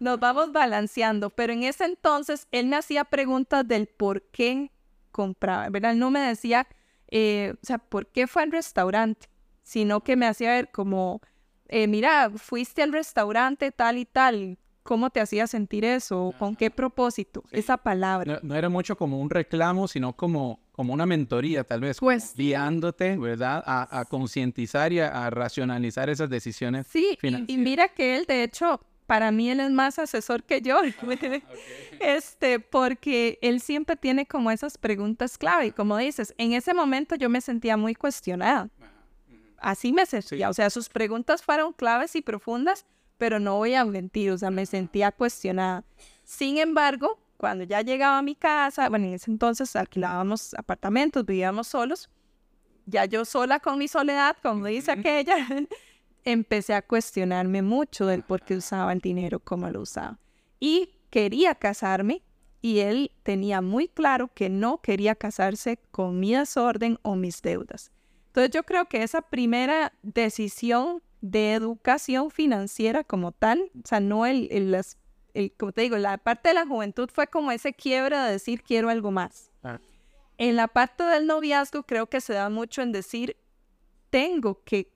nos 0.00 0.18
vamos 0.18 0.52
balanceando. 0.52 1.30
Pero 1.30 1.52
en 1.52 1.62
ese 1.62 1.84
entonces 1.84 2.48
él 2.50 2.66
me 2.66 2.76
hacía 2.76 3.04
preguntas 3.04 3.66
del 3.66 3.86
por 3.86 4.22
qué 4.30 4.72
compraba, 5.12 5.68
¿verdad? 5.68 5.92
Él 5.92 5.98
no 5.98 6.10
me 6.10 6.20
decía, 6.20 6.66
eh, 7.10 7.54
o 7.62 7.66
sea, 7.66 7.78
por 7.78 8.06
qué 8.08 8.26
fue 8.26 8.42
al 8.42 8.52
restaurante, 8.52 9.28
sino 9.62 10.00
que 10.02 10.16
me 10.16 10.26
hacía 10.26 10.50
ver 10.50 10.70
como, 10.70 11.20
eh, 11.68 11.86
mira, 11.86 12.30
fuiste 12.30 12.82
al 12.82 12.92
restaurante 12.92 13.70
tal 13.70 13.98
y 13.98 14.04
tal, 14.04 14.58
¿cómo 14.88 15.10
te 15.10 15.20
hacía 15.20 15.46
sentir 15.46 15.84
eso? 15.84 16.32
¿Con 16.38 16.56
qué 16.56 16.70
propósito? 16.70 17.44
Esa 17.50 17.76
palabra. 17.76 18.40
No, 18.42 18.48
no 18.48 18.54
era 18.54 18.70
mucho 18.70 18.96
como 18.96 19.20
un 19.20 19.28
reclamo, 19.28 19.86
sino 19.86 20.14
como, 20.14 20.60
como 20.72 20.94
una 20.94 21.04
mentoría, 21.04 21.62
tal 21.62 21.80
vez. 21.80 21.98
Pues- 22.00 22.34
Guiándote, 22.34 23.18
¿verdad? 23.18 23.62
A, 23.66 24.00
a 24.00 24.04
concientizar 24.06 24.90
y 24.94 25.00
a, 25.00 25.26
a 25.26 25.28
racionalizar 25.30 26.08
esas 26.08 26.30
decisiones. 26.30 26.86
Sí, 26.86 27.18
y- 27.22 27.52
y, 27.52 27.56
mira 27.58 27.88
que 27.88 28.16
él, 28.16 28.24
de 28.26 28.42
hecho, 28.44 28.80
para 29.06 29.30
mí 29.30 29.50
él 29.50 29.60
es 29.60 29.70
más 29.70 29.98
asesor 29.98 30.42
que 30.42 30.62
yo, 30.62 30.78
este, 32.00 32.58
porque 32.60 33.38
él 33.42 33.60
siempre 33.60 33.96
tiene 33.96 34.26
como 34.26 34.50
esas 34.50 34.78
preguntas 34.78 35.38
clave, 35.38 35.66
y 35.66 35.70
como 35.72 35.96
dices, 35.98 36.34
en 36.38 36.52
ese 36.54 36.72
momento 36.74 37.14
yo 37.14 37.28
me 37.28 37.40
sentía 37.40 37.76
muy 37.76 37.94
cuestionada, 37.94 38.68
así 39.58 39.92
me 39.92 40.06
sentía, 40.06 40.48
o 40.48 40.54
sea, 40.54 40.70
sus 40.70 40.88
preguntas 40.88 41.42
fueron 41.42 41.72
claves 41.72 42.14
y 42.16 42.22
profundas, 42.22 42.86
pero 43.18 43.40
no 43.40 43.56
voy 43.56 43.74
a 43.74 43.84
mentir, 43.84 44.30
o 44.30 44.38
sea, 44.38 44.50
me 44.50 44.64
sentía 44.64 45.12
cuestionada. 45.12 45.84
Sin 46.24 46.58
embargo, 46.58 47.18
cuando 47.36 47.64
ya 47.64 47.82
llegaba 47.82 48.18
a 48.18 48.22
mi 48.22 48.34
casa, 48.34 48.88
bueno, 48.88 49.06
en 49.06 49.14
ese 49.14 49.30
entonces 49.30 49.74
alquilábamos 49.76 50.54
apartamentos, 50.54 51.26
vivíamos 51.26 51.68
solos, 51.68 52.08
ya 52.86 53.04
yo 53.04 53.24
sola 53.24 53.60
con 53.60 53.78
mi 53.78 53.88
soledad, 53.88 54.36
como 54.42 54.66
dice 54.66 54.92
aquella, 54.92 55.36
empecé 56.24 56.74
a 56.74 56.82
cuestionarme 56.82 57.62
mucho 57.62 58.06
del 58.06 58.22
por 58.22 58.42
qué 58.42 58.56
usaba 58.56 58.92
el 58.92 59.00
dinero 59.00 59.40
como 59.40 59.68
lo 59.70 59.82
usaba. 59.82 60.18
Y 60.58 60.90
quería 61.10 61.54
casarme 61.54 62.22
y 62.60 62.80
él 62.80 63.12
tenía 63.22 63.60
muy 63.60 63.88
claro 63.88 64.30
que 64.34 64.48
no 64.48 64.78
quería 64.80 65.14
casarse 65.14 65.78
con 65.90 66.18
mi 66.18 66.34
desorden 66.34 66.98
o 67.02 67.14
mis 67.14 67.40
deudas. 67.42 67.92
Entonces 68.28 68.50
yo 68.52 68.62
creo 68.64 68.86
que 68.86 69.02
esa 69.02 69.22
primera 69.22 69.92
decisión 70.02 71.02
de 71.20 71.52
educación 71.54 72.30
financiera 72.30 73.04
como 73.04 73.32
tal, 73.32 73.70
o 73.76 73.86
sea, 73.86 74.00
no 74.00 74.26
el, 74.26 74.48
el, 74.50 74.70
las- 74.70 74.96
el- 75.34 75.52
como 75.52 75.72
te 75.72 75.82
digo, 75.82 75.96
la 75.96 76.18
parte 76.18 76.48
de 76.50 76.54
la 76.54 76.66
juventud 76.66 77.08
fue 77.12 77.26
como 77.26 77.50
ese 77.52 77.72
quiebre 77.74 78.16
de 78.18 78.30
decir 78.32 78.62
quiero 78.62 78.88
algo 78.88 79.10
más. 79.10 79.50
Ah. 79.62 79.78
En 80.38 80.54
la 80.56 80.68
parte 80.68 81.02
del 81.04 81.26
noviazgo 81.26 81.82
creo 81.82 82.06
que 82.08 82.20
se 82.20 82.32
da 82.34 82.48
mucho 82.50 82.82
en 82.82 82.92
decir 82.92 83.36
tengo 84.10 84.62
que, 84.64 84.92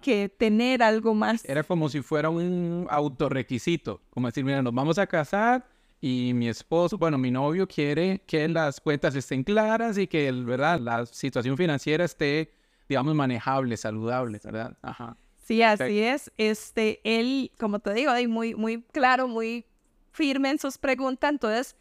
que 0.00 0.28
tener 0.28 0.82
algo 0.82 1.14
más. 1.14 1.44
Era 1.46 1.62
como 1.62 1.88
si 1.88 2.02
fuera 2.02 2.28
un 2.30 2.86
autorrequisito, 2.90 4.00
como 4.10 4.26
decir, 4.28 4.44
mira, 4.44 4.62
nos 4.62 4.74
vamos 4.74 4.98
a 4.98 5.06
casar 5.06 5.66
y 6.00 6.32
mi 6.34 6.48
esposo, 6.48 6.98
bueno, 6.98 7.16
mi 7.16 7.30
novio 7.30 7.66
quiere 7.66 8.20
que 8.26 8.48
las 8.48 8.80
cuentas 8.80 9.14
estén 9.14 9.44
claras 9.44 9.96
y 9.98 10.06
que, 10.06 10.30
¿verdad? 10.32 10.80
La 10.80 11.06
situación 11.06 11.56
financiera 11.56 12.04
esté, 12.04 12.52
digamos, 12.88 13.14
manejable, 13.14 13.76
saludable, 13.76 14.40
¿verdad? 14.44 14.76
Ajá. 14.82 15.16
Sí, 15.42 15.62
así 15.62 16.00
es. 16.00 16.30
Este, 16.36 17.00
él, 17.04 17.50
como 17.58 17.80
te 17.80 17.92
digo, 17.94 18.10
ahí 18.10 18.26
muy, 18.26 18.54
muy 18.54 18.82
claro, 18.92 19.28
muy 19.28 19.66
firme 20.12 20.50
en 20.50 20.58
sus 20.58 20.78
preguntas. 20.78 21.30
Entonces, 21.30 21.76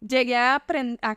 llegué 0.00 0.36
a, 0.36 0.64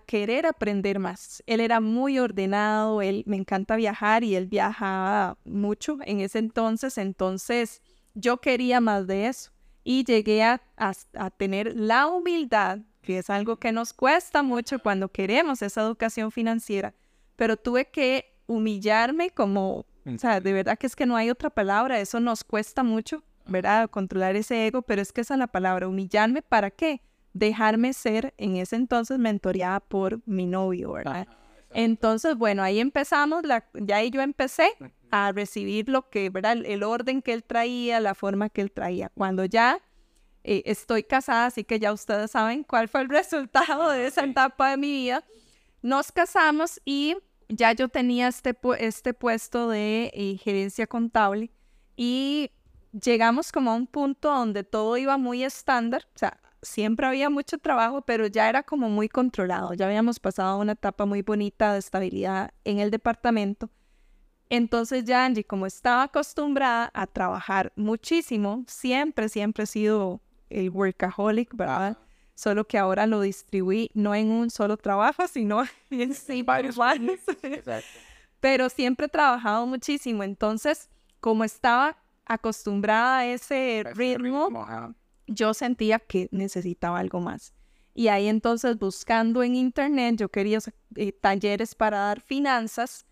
querer 0.05 0.45
aprender 0.45 0.99
más. 0.99 1.43
Él 1.47 1.59
era 1.61 1.79
muy 1.79 2.19
ordenado, 2.19 3.01
él 3.01 3.23
me 3.27 3.37
encanta 3.37 3.75
viajar 3.77 4.23
y 4.23 4.35
él 4.35 4.47
viajaba 4.47 5.37
mucho 5.45 5.97
en 6.05 6.19
ese 6.21 6.39
entonces. 6.39 6.97
Entonces, 6.97 7.81
yo 8.13 8.37
quería 8.37 8.81
más 8.81 9.07
de 9.07 9.27
eso. 9.27 9.51
Y 9.83 10.03
llegué 10.03 10.43
a, 10.43 10.61
a- 10.77 10.93
a 11.15 11.29
tener 11.31 11.75
la 11.75 12.07
humildad, 12.07 12.79
que 13.01 13.19
es 13.19 13.29
algo 13.29 13.57
que 13.57 13.71
nos 13.71 13.93
cuesta 13.93 14.43
mucho 14.43 14.79
cuando 14.79 15.09
queremos 15.09 15.61
esa 15.61 15.81
educación 15.81 16.31
financiera, 16.31 16.93
pero 17.35 17.55
tuve 17.57 17.85
que 17.91 18.25
humillarme 18.47 19.29
como, 19.29 19.85
o 20.05 20.17
sea, 20.17 20.39
de 20.39 20.53
verdad 20.53 20.77
que 20.77 20.87
es 20.87 20.95
que 20.95 21.05
no 21.05 21.15
hay 21.15 21.29
otra 21.29 21.49
palabra, 21.49 21.99
eso 21.99 22.19
nos 22.19 22.43
cuesta 22.43 22.83
mucho, 22.83 23.23
¿verdad? 23.45 23.89
Controlar 23.89 24.35
ese 24.35 24.67
ego, 24.67 24.81
pero 24.81 25.01
es 25.01 25.11
que 25.11 25.21
esa 25.21 25.33
es 25.33 25.39
la 25.39 25.47
palabra, 25.47 25.87
humillarme, 25.87 26.41
¿para 26.41 26.71
qué? 26.71 27.01
Dejarme 27.33 27.93
ser 27.93 28.33
en 28.37 28.57
ese 28.57 28.75
entonces 28.75 29.17
mentoreada 29.19 29.79
por 29.79 30.21
mi 30.27 30.45
novio, 30.45 30.93
¿verdad? 30.93 31.27
Entonces, 31.71 32.35
bueno, 32.35 32.63
ahí 32.63 32.79
empezamos, 32.79 33.43
la, 33.43 33.65
ya 33.73 33.97
ahí 33.97 34.09
yo 34.09 34.21
empecé 34.21 34.69
a 35.11 35.31
recibir 35.33 35.89
lo 35.89 36.09
que, 36.09 36.29
¿verdad? 36.29 36.53
El, 36.53 36.65
el 36.65 36.83
orden 36.83 37.21
que 37.21 37.33
él 37.33 37.43
traía, 37.43 37.99
la 37.99 38.15
forma 38.15 38.49
que 38.49 38.61
él 38.61 38.71
traía. 38.71 39.11
Cuando 39.15 39.43
ya 39.43 39.81
eh, 40.47 40.61
estoy 40.67 41.01
casada, 41.01 41.47
así 41.47 41.63
que 41.63 41.79
ya 41.79 41.91
ustedes 41.91 42.29
saben 42.29 42.63
cuál 42.63 42.87
fue 42.87 43.01
el 43.01 43.09
resultado 43.09 43.89
de 43.89 44.05
esa 44.05 44.23
etapa 44.23 44.69
de 44.69 44.77
mi 44.77 44.91
vida, 44.91 45.23
nos 45.81 46.11
casamos 46.11 46.79
y 46.85 47.17
ya 47.49 47.73
yo 47.73 47.89
tenía 47.89 48.27
este, 48.27 48.57
este 48.79 49.13
puesto 49.13 49.69
de 49.69 50.11
eh, 50.13 50.37
gerencia 50.37 50.87
contable 50.87 51.51
y 51.95 52.51
llegamos 52.91 53.51
como 53.51 53.71
a 53.71 53.75
un 53.75 53.87
punto 53.87 54.29
donde 54.29 54.63
todo 54.63 54.97
iba 54.97 55.17
muy 55.17 55.43
estándar, 55.43 56.05
o 56.15 56.17
sea, 56.17 56.39
siempre 56.61 57.05
había 57.05 57.29
mucho 57.29 57.57
trabajo, 57.57 58.01
pero 58.01 58.27
ya 58.27 58.49
era 58.49 58.63
como 58.63 58.89
muy 58.89 59.07
controlado, 59.09 59.73
ya 59.73 59.85
habíamos 59.85 60.19
pasado 60.19 60.59
una 60.59 60.73
etapa 60.73 61.05
muy 61.05 61.21
bonita 61.21 61.73
de 61.73 61.79
estabilidad 61.79 62.53
en 62.63 62.79
el 62.79 62.91
departamento. 62.91 63.69
Entonces 64.49 65.05
ya 65.05 65.25
Angie, 65.25 65.43
como 65.43 65.65
estaba 65.65 66.03
acostumbrada 66.03 66.91
a 66.93 67.07
trabajar 67.07 67.73
muchísimo, 67.75 68.63
siempre, 68.67 69.27
siempre 69.29 69.63
he 69.63 69.67
sido 69.67 70.21
el 70.49 70.69
workaholic, 70.69 71.55
¿verdad? 71.55 71.97
Solo 72.35 72.67
que 72.67 72.77
ahora 72.77 73.07
lo 73.07 73.21
distribuí 73.21 73.89
no 73.93 74.13
en 74.13 74.29
un 74.29 74.49
solo 74.49 74.77
trabajo, 74.77 75.27
sino 75.31 75.63
en 75.89 76.13
sí 76.13 76.41
varios. 76.43 76.77
Pero 78.39 78.69
siempre 78.69 79.07
he 79.07 79.09
trabajado 79.09 79.65
muchísimo. 79.65 80.21
Entonces, 80.23 80.89
como 81.19 81.43
estaba 81.43 81.97
acostumbrada 82.25 83.19
a 83.19 83.25
ese 83.25 83.83
ritmo, 83.95 84.49
yo 85.27 85.53
sentía 85.53 85.99
que 85.99 86.27
necesitaba 86.31 86.99
algo 86.99 87.21
más. 87.21 87.53
Y 87.93 88.09
ahí 88.09 88.27
entonces 88.27 88.77
buscando 88.77 89.41
en 89.41 89.55
internet, 89.55 90.17
yo 90.17 90.29
quería 90.29 90.59
eh, 90.95 91.13
talleres 91.13 91.73
para 91.73 91.99
dar 91.99 92.19
finanzas. 92.19 93.05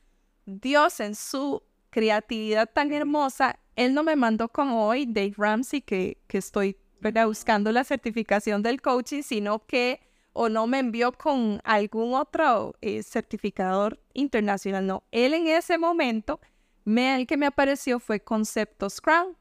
Dios 0.46 1.00
en 1.00 1.16
su 1.16 1.64
creatividad 1.90 2.70
tan 2.72 2.92
hermosa, 2.92 3.60
Él 3.78 3.94
no 3.94 4.04
me 4.04 4.18
mandó 4.18 4.50
como 4.50 4.88
hoy 4.88 5.06
Dave 5.06 5.34
Ramsey, 5.38 5.82
que, 5.82 6.22
que 6.28 6.38
estoy 6.38 6.76
¿verdad? 7.04 7.28
buscando 7.28 7.72
la 7.72 7.84
certificación 7.84 8.64
del 8.64 8.82
coaching, 8.82 9.22
sino 9.22 9.66
que 9.66 10.00
o 10.34 10.50
no 10.50 10.66
me 10.66 10.80
envió 10.80 11.12
con 11.12 11.62
algún 11.64 12.16
otro 12.16 12.74
eh, 12.82 13.04
certificador 13.04 14.00
internacional. 14.14 14.88
No, 14.88 15.04
Él 15.12 15.36
en 15.36 15.48
ese 15.48 15.78
momento, 15.78 16.40
me, 16.86 17.16
el 17.16 17.28
que 17.28 17.38
me 17.38 17.46
apareció 17.46 18.00
fue 18.00 18.20
Conceptos 18.20 19.00
Crown 19.00 19.38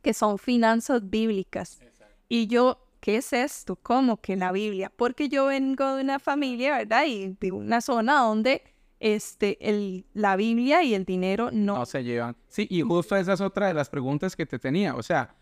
que 0.00 0.14
son 0.14 0.38
finanzas 0.38 1.10
bíblicas. 1.10 1.80
Y 2.28 2.46
yo 2.46 2.78
¿qué 3.00 3.16
es 3.16 3.32
esto? 3.32 3.76
¿Cómo 3.76 4.16
que 4.16 4.36
la 4.36 4.52
Biblia? 4.52 4.90
Porque 4.94 5.28
yo 5.28 5.46
vengo 5.46 5.96
de 5.96 6.02
una 6.02 6.18
familia, 6.18 6.78
¿verdad? 6.78 7.04
Y 7.06 7.36
de 7.40 7.52
una 7.52 7.80
zona 7.80 8.20
donde 8.20 8.62
este, 9.00 9.58
el, 9.60 10.06
la 10.14 10.36
Biblia 10.36 10.82
y 10.82 10.94
el 10.94 11.04
dinero 11.04 11.50
no... 11.52 11.76
no 11.78 11.86
se 11.86 12.02
llevan. 12.02 12.36
Sí, 12.48 12.66
y 12.70 12.82
justo 12.82 13.16
esa 13.16 13.32
es 13.32 13.40
otra 13.40 13.68
de 13.68 13.74
las 13.74 13.90
preguntas 13.90 14.36
que 14.36 14.46
te 14.46 14.58
tenía. 14.58 14.94
O 14.94 15.02
sea, 15.02 15.34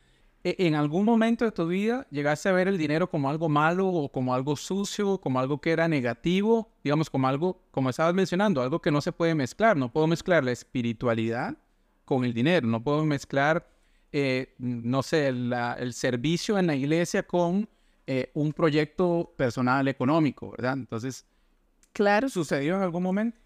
¿en 0.45 0.75
algún 0.75 1.07
momento 1.07 1.45
de 1.47 1.53
tu 1.53 1.67
vida 1.67 2.07
llegaste 2.11 2.51
a 2.51 2.53
ver 2.53 2.69
el 2.69 2.77
dinero 2.77 3.09
como 3.09 3.31
algo 3.31 3.49
malo 3.49 3.89
o 3.89 4.11
como 4.11 4.35
algo 4.35 4.57
sucio, 4.57 5.19
como 5.19 5.41
algo 5.41 5.61
que 5.61 5.71
era 5.71 5.89
negativo? 5.89 6.71
Digamos, 6.85 7.09
como 7.09 7.27
algo, 7.27 7.63
como 7.71 7.91
estabas 7.91 8.15
mencionando, 8.15 8.61
algo 8.61 8.81
que 8.81 8.91
no 8.91 9.01
se 9.01 9.11
puede 9.11 9.35
mezclar. 9.35 9.77
No 9.77 9.91
puedo 9.91 10.07
mezclar 10.07 10.45
la 10.45 10.53
espiritualidad 10.53 11.57
con 12.05 12.25
el 12.25 12.35
dinero. 12.35 12.67
No 12.67 12.85
puedo 12.85 13.05
mezclar, 13.05 13.67
eh, 14.13 14.55
no 14.59 15.03
sé, 15.03 15.29
el 15.29 15.93
servicio 15.95 16.59
en 16.59 16.67
la 16.67 16.77
iglesia 16.77 17.23
con 17.23 17.67
eh, 18.07 18.31
un 18.35 18.53
proyecto 18.53 19.33
personal 19.35 19.89
económico, 19.89 20.51
¿verdad? 20.51 20.75
Entonces, 20.75 21.25
claro. 21.95 22.29
¿sucedió 22.29 22.77
en 22.77 22.83
algún 22.83 23.03
momento? 23.03 23.39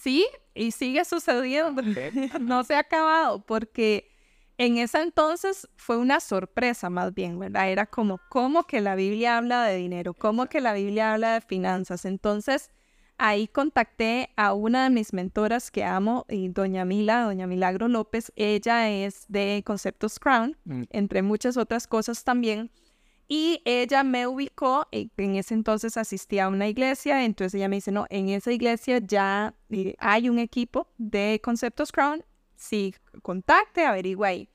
Sí, 0.00 0.26
y 0.52 0.72
sigue 0.72 1.04
sucediendo. 1.04 1.80
no 2.40 2.64
se 2.64 2.74
ha 2.74 2.80
acabado 2.80 3.46
porque 3.46 4.10
en 4.58 4.78
ese 4.78 5.02
entonces 5.02 5.68
fue 5.76 5.96
una 5.96 6.20
sorpresa 6.20 6.90
más 6.90 7.12
bien, 7.12 7.38
¿verdad? 7.38 7.70
Era 7.70 7.86
como, 7.86 8.20
¿cómo 8.28 8.64
que 8.64 8.80
la 8.80 8.94
Biblia 8.94 9.38
habla 9.38 9.64
de 9.64 9.76
dinero? 9.76 10.14
¿Cómo 10.14 10.46
que 10.46 10.60
la 10.60 10.74
Biblia 10.74 11.12
habla 11.12 11.34
de 11.34 11.40
finanzas? 11.40 12.04
Entonces, 12.04 12.70
ahí 13.18 13.48
contacté 13.48 14.30
a 14.36 14.52
una 14.54 14.84
de 14.84 14.90
mis 14.90 15.12
mentoras 15.12 15.70
que 15.70 15.84
amo, 15.84 16.24
y 16.28 16.48
doña 16.48 16.84
Mila, 16.84 17.22
doña 17.22 17.46
Milagro 17.46 17.88
López. 17.88 18.32
Ella 18.36 18.90
es 18.90 19.24
de 19.28 19.62
Conceptos 19.66 20.18
Crown, 20.18 20.56
mm. 20.64 20.82
entre 20.90 21.22
muchas 21.22 21.56
otras 21.56 21.86
cosas 21.86 22.22
también. 22.22 22.70
Y 23.26 23.62
ella 23.64 24.04
me 24.04 24.26
ubicó, 24.26 24.86
en 24.92 25.36
ese 25.36 25.54
entonces 25.54 25.96
asistía 25.96 26.44
a 26.44 26.48
una 26.48 26.68
iglesia, 26.68 27.24
entonces 27.24 27.54
ella 27.54 27.68
me 27.68 27.76
dice, 27.76 27.90
no, 27.90 28.06
en 28.10 28.28
esa 28.28 28.52
iglesia 28.52 28.98
ya 28.98 29.54
eh, 29.70 29.94
hay 29.98 30.28
un 30.28 30.38
equipo 30.38 30.88
de 30.98 31.40
Conceptos 31.42 31.90
Crown, 31.90 32.22
sí, 32.56 32.94
contacte, 33.22 33.84
averigua 33.84 34.28
ahí. 34.28 34.48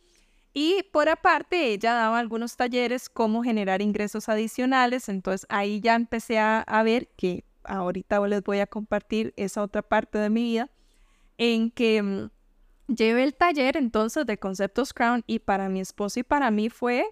Y 0.53 0.83
por 0.91 1.09
aparte, 1.09 1.67
ella 1.67 1.93
daba 1.93 2.19
algunos 2.19 2.55
talleres, 2.55 3.09
cómo 3.09 3.43
generar 3.43 3.81
ingresos 3.81 4.29
adicionales, 4.29 5.07
entonces 5.09 5.45
ahí 5.49 5.79
ya 5.79 5.95
empecé 5.95 6.39
a, 6.39 6.61
a 6.61 6.83
ver 6.83 7.07
que 7.15 7.45
ahorita 7.63 8.25
les 8.27 8.43
voy 8.43 8.59
a 8.59 8.67
compartir 8.67 9.33
esa 9.37 9.61
otra 9.61 9.81
parte 9.81 10.17
de 10.17 10.29
mi 10.29 10.43
vida, 10.43 10.69
en 11.37 11.71
que 11.71 12.01
mm, 12.01 12.29
llevé 12.87 13.23
el 13.23 13.35
taller 13.35 13.77
entonces 13.77 14.25
de 14.25 14.37
Conceptos 14.37 14.93
Crown 14.93 15.23
y 15.27 15.39
para 15.39 15.69
mi 15.69 15.79
esposo 15.79 16.19
y 16.19 16.23
para 16.23 16.51
mí 16.51 16.69
fue 16.69 17.05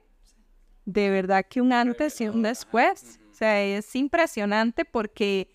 de 0.87 1.09
verdad 1.09 1.45
que 1.47 1.61
un 1.61 1.73
antes 1.73 2.19
y 2.21 2.29
un 2.29 2.41
después. 2.41 3.19
O 3.29 3.33
sea, 3.33 3.61
es 3.61 3.93
impresionante 3.95 4.85
porque 4.85 5.49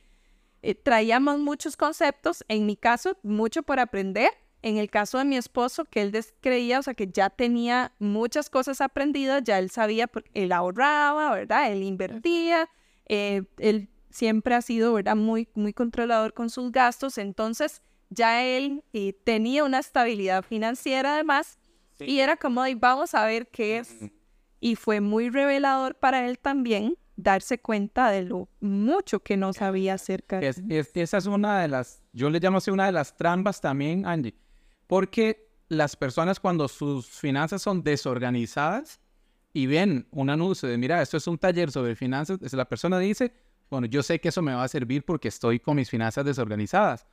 eh, 0.60 0.74
traíamos 0.74 1.38
muchos 1.38 1.76
conceptos, 1.76 2.44
en 2.48 2.66
mi 2.66 2.76
caso, 2.76 3.16
mucho 3.22 3.62
por 3.62 3.80
aprender. 3.80 4.30
En 4.62 4.76
el 4.78 4.90
caso 4.90 5.18
de 5.18 5.24
mi 5.24 5.36
esposo, 5.36 5.84
que 5.84 6.02
él 6.02 6.24
creía, 6.40 6.78
o 6.78 6.82
sea, 6.82 6.94
que 6.94 7.08
ya 7.08 7.30
tenía 7.30 7.92
muchas 7.98 8.48
cosas 8.48 8.80
aprendidas, 8.80 9.42
ya 9.44 9.58
él 9.58 9.70
sabía, 9.70 10.08
él 10.34 10.52
ahorraba, 10.52 11.34
¿verdad? 11.34 11.72
Él 11.72 11.82
invertía, 11.82 12.68
eh, 13.06 13.42
él 13.58 13.88
siempre 14.10 14.54
ha 14.54 14.62
sido, 14.62 14.94
¿verdad? 14.94 15.16
Muy, 15.16 15.48
muy 15.54 15.72
controlador 15.72 16.32
con 16.32 16.48
sus 16.48 16.70
gastos, 16.70 17.18
entonces 17.18 17.82
ya 18.08 18.44
él 18.44 18.84
eh, 18.92 19.14
tenía 19.24 19.64
una 19.64 19.80
estabilidad 19.80 20.44
financiera 20.44 21.14
además, 21.14 21.58
y 21.98 22.20
era 22.20 22.36
como, 22.36 22.62
vamos 22.76 23.14
a 23.14 23.24
ver 23.26 23.48
qué 23.48 23.78
es 23.78 24.10
y 24.62 24.76
fue 24.76 25.00
muy 25.00 25.28
revelador 25.28 25.96
para 25.96 26.26
él 26.26 26.38
también 26.38 26.96
darse 27.16 27.58
cuenta 27.58 28.10
de 28.10 28.22
lo 28.22 28.48
mucho 28.60 29.20
que 29.20 29.36
no 29.36 29.52
sabía 29.52 29.94
acerca 29.94 30.38
de 30.38 30.86
Esa 30.94 31.18
es 31.18 31.26
una 31.26 31.60
de 31.60 31.68
las, 31.68 32.02
yo 32.12 32.30
le 32.30 32.38
llamo 32.38 32.58
así 32.58 32.70
una 32.70 32.86
de 32.86 32.92
las 32.92 33.16
trampas 33.16 33.60
también, 33.60 34.06
Angie, 34.06 34.34
porque 34.92 35.48
las 35.68 35.96
personas 35.96 36.38
cuando 36.38 36.68
sus 36.68 37.06
finanzas 37.06 37.62
son 37.62 37.82
desorganizadas 37.82 39.00
y 39.54 39.64
ven 39.64 40.06
un 40.10 40.28
anuncio 40.28 40.68
de, 40.68 40.76
mira, 40.76 41.00
esto 41.00 41.16
es 41.16 41.26
un 41.26 41.38
taller 41.38 41.70
sobre 41.70 41.96
finanzas, 41.96 42.38
la 42.52 42.68
persona 42.68 42.98
dice, 42.98 43.32
bueno, 43.70 43.86
yo 43.86 44.02
sé 44.02 44.20
que 44.20 44.28
eso 44.28 44.42
me 44.42 44.52
va 44.52 44.64
a 44.64 44.68
servir 44.68 45.06
porque 45.06 45.28
estoy 45.28 45.60
con 45.60 45.76
mis 45.76 45.88
finanzas 45.88 46.26
desorganizadas. 46.26 47.06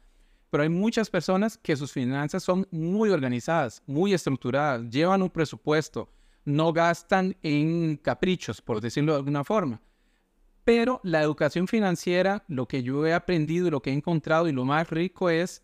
Pero 0.49 0.63
hay 0.63 0.67
muchas 0.67 1.09
personas 1.09 1.57
que 1.57 1.77
sus 1.77 1.93
finanzas 1.93 2.43
son 2.43 2.67
muy 2.69 3.11
organizadas, 3.11 3.81
muy 3.87 4.13
estructuradas, 4.13 4.89
llevan 4.89 5.21
un 5.21 5.29
presupuesto, 5.29 6.11
no 6.43 6.73
gastan 6.73 7.37
en 7.43 7.95
caprichos, 7.95 8.61
por 8.61 8.81
decirlo 8.81 9.13
de 9.13 9.19
alguna 9.19 9.45
forma. 9.45 9.81
Pero 10.65 10.99
la 11.03 11.21
educación 11.21 11.65
financiera, 11.65 12.43
lo 12.49 12.67
que 12.67 12.83
yo 12.83 13.07
he 13.07 13.13
aprendido 13.13 13.67
y 13.67 13.71
lo 13.71 13.81
que 13.81 13.91
he 13.91 13.93
encontrado 13.93 14.49
y 14.49 14.51
lo 14.51 14.65
más 14.65 14.89
rico 14.89 15.29
es 15.29 15.63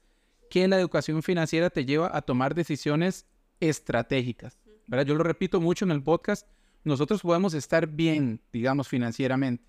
que 0.49 0.67
la 0.67 0.79
educación 0.79 1.23
financiera 1.23 1.69
te 1.69 1.85
lleva 1.85 2.15
a 2.15 2.21
tomar 2.21 2.55
decisiones 2.55 3.25
estratégicas. 3.59 4.57
¿verdad? 4.87 5.05
Yo 5.05 5.15
lo 5.15 5.23
repito 5.23 5.59
mucho 5.59 5.85
en 5.85 5.91
el 5.91 6.03
podcast, 6.03 6.47
nosotros 6.83 7.21
podemos 7.21 7.53
estar 7.53 7.87
bien, 7.87 8.41
digamos, 8.53 8.87
financieramente, 8.87 9.63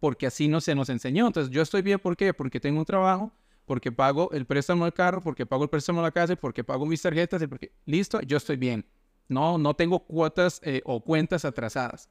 porque 0.00 0.26
así 0.26 0.48
no 0.48 0.60
se 0.60 0.74
nos 0.74 0.88
enseñó. 0.90 1.26
Entonces, 1.26 1.52
yo 1.52 1.62
estoy 1.62 1.82
bien, 1.82 1.98
¿por 1.98 2.16
qué? 2.16 2.34
Porque 2.34 2.60
tengo 2.60 2.78
un 2.78 2.84
trabajo, 2.84 3.32
porque 3.64 3.90
pago 3.90 4.30
el 4.32 4.46
préstamo 4.46 4.84
del 4.84 4.92
carro, 4.92 5.20
porque 5.22 5.46
pago 5.46 5.64
el 5.64 5.70
préstamo 5.70 6.00
de 6.00 6.06
la 6.06 6.12
casa, 6.12 6.36
porque 6.36 6.62
pago 6.62 6.86
mis 6.86 7.00
tarjetas, 7.00 7.42
y 7.42 7.46
porque, 7.46 7.72
listo, 7.86 8.20
yo 8.20 8.36
estoy 8.36 8.56
bien. 8.56 8.84
No, 9.28 9.58
no 9.58 9.74
tengo 9.74 10.00
cuotas 10.00 10.60
eh, 10.62 10.82
o 10.84 11.02
cuentas 11.02 11.44
atrasadas. 11.44 12.08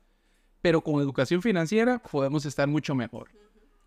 Pero 0.61 0.81
con 0.81 1.01
educación 1.01 1.41
financiera 1.41 1.99
podemos 1.99 2.45
estar 2.45 2.67
mucho 2.67 2.95
mejor. 2.95 3.29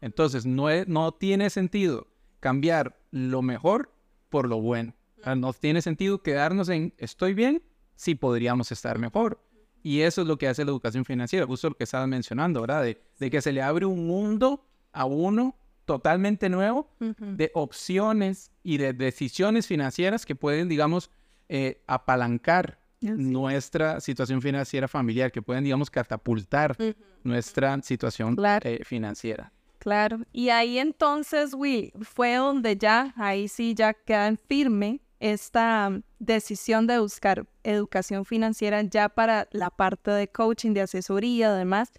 Entonces, 0.01 0.47
no, 0.47 0.67
no 0.87 1.13
tiene 1.13 1.51
sentido 1.51 2.07
cambiar 2.41 2.99
lo 3.11 3.43
mejor 3.43 3.93
por 4.31 4.49
lo 4.49 4.61
bueno. 4.61 4.95
No 5.37 5.53
tiene 5.53 5.83
sentido 5.83 6.23
quedarnos 6.23 6.69
en 6.71 6.95
estoy 6.97 7.35
bien 7.35 7.63
si 7.95 8.15
podríamos 8.15 8.73
estar 8.73 8.99
mejor. 8.99 9.45
Y 9.83 10.01
eso 10.01 10.23
es 10.23 10.29
lo 10.29 10.39
que 10.39 10.49
hace 10.49 10.65
la 10.65 10.71
educación 10.71 11.05
financiera, 11.05 11.47
justo 11.47 11.71
lo 11.71 11.77
que 11.77 11.85
estabas 11.85 12.09
mencionando, 12.09 12.61
¿verdad? 12.63 12.83
De, 12.83 13.31
que 13.31 13.43
se 13.43 13.53
le 13.53 13.63
abre 13.63 13.87
un 13.87 14.07
mundo 14.07 14.65
a 14.93 15.05
uno 15.05 15.57
totalmente 15.85 16.49
nuevo 16.49 16.91
de 16.99 17.51
opciones 17.55 18.53
y 18.63 18.79
de 18.79 18.93
decisiones 18.93 19.67
financieras 19.67 20.25
que 20.25 20.35
pueden, 20.35 20.69
digamos, 20.69 21.11
eh, 21.49 21.83
apalancar 21.87 22.79
nuestra 23.01 24.01
situación 24.01 24.43
financiera 24.43 24.87
familiar, 24.87 25.33
que 25.33 25.43
pueden, 25.43 25.65
digamos, 25.65 25.91
catapultar 25.91 26.77
nuestra 27.25 27.81
situación 27.83 28.37
eh, 28.63 28.81
financiera. 28.85 29.53
Claro, 29.81 30.21
y 30.31 30.51
ahí 30.51 30.79
entonces, 30.79 31.55
Will, 31.55 31.91
fue 32.03 32.35
donde 32.35 32.77
ya, 32.77 33.15
ahí 33.17 33.49
sí 33.49 33.73
ya 33.75 33.95
queda 33.95 34.29
en 34.29 34.37
firme 34.37 35.01
esta 35.21 35.89
mm, 35.89 36.03
decisión 36.19 36.87
de 36.87 36.99
buscar 36.99 37.47
educación 37.63 38.27
financiera 38.27 38.83
ya 38.83 39.09
para 39.09 39.49
la 39.53 39.71
parte 39.71 40.11
de 40.11 40.29
coaching, 40.29 40.75
de 40.75 40.83
asesoría, 40.83 41.49
además, 41.49 41.93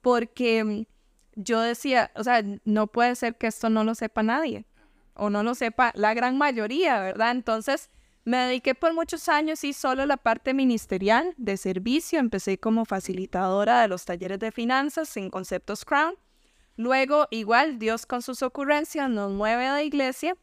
porque 0.00 0.64
mm, 0.64 0.82
yo 1.36 1.60
decía, 1.60 2.10
o 2.16 2.24
sea, 2.24 2.42
no 2.64 2.88
puede 2.88 3.14
ser 3.14 3.36
que 3.36 3.46
esto 3.46 3.70
no 3.70 3.84
lo 3.84 3.94
sepa 3.94 4.24
nadie 4.24 4.66
o 5.14 5.30
no 5.30 5.44
lo 5.44 5.54
sepa 5.54 5.92
la 5.94 6.14
gran 6.14 6.38
mayoría, 6.38 6.98
¿verdad? 6.98 7.30
Entonces, 7.30 7.88
me 8.24 8.38
dediqué 8.38 8.74
por 8.74 8.94
muchos 8.94 9.28
años 9.28 9.62
y 9.62 9.72
solo 9.72 10.06
la 10.06 10.16
parte 10.16 10.54
ministerial 10.54 11.34
de 11.36 11.56
servicio. 11.56 12.18
Empecé 12.18 12.58
como 12.58 12.84
facilitadora 12.84 13.80
de 13.80 13.86
los 13.88 14.04
talleres 14.04 14.40
de 14.40 14.50
finanzas 14.50 15.16
en 15.16 15.30
Conceptos 15.30 15.84
Crown. 15.84 16.14
Luego, 16.78 17.26
igual, 17.32 17.80
Dios 17.80 18.06
con 18.06 18.22
sus 18.22 18.40
ocurrencias 18.40 19.10
nos 19.10 19.32
mueve 19.32 19.66
a 19.66 19.72
la 19.72 19.82
iglesia 19.82 20.36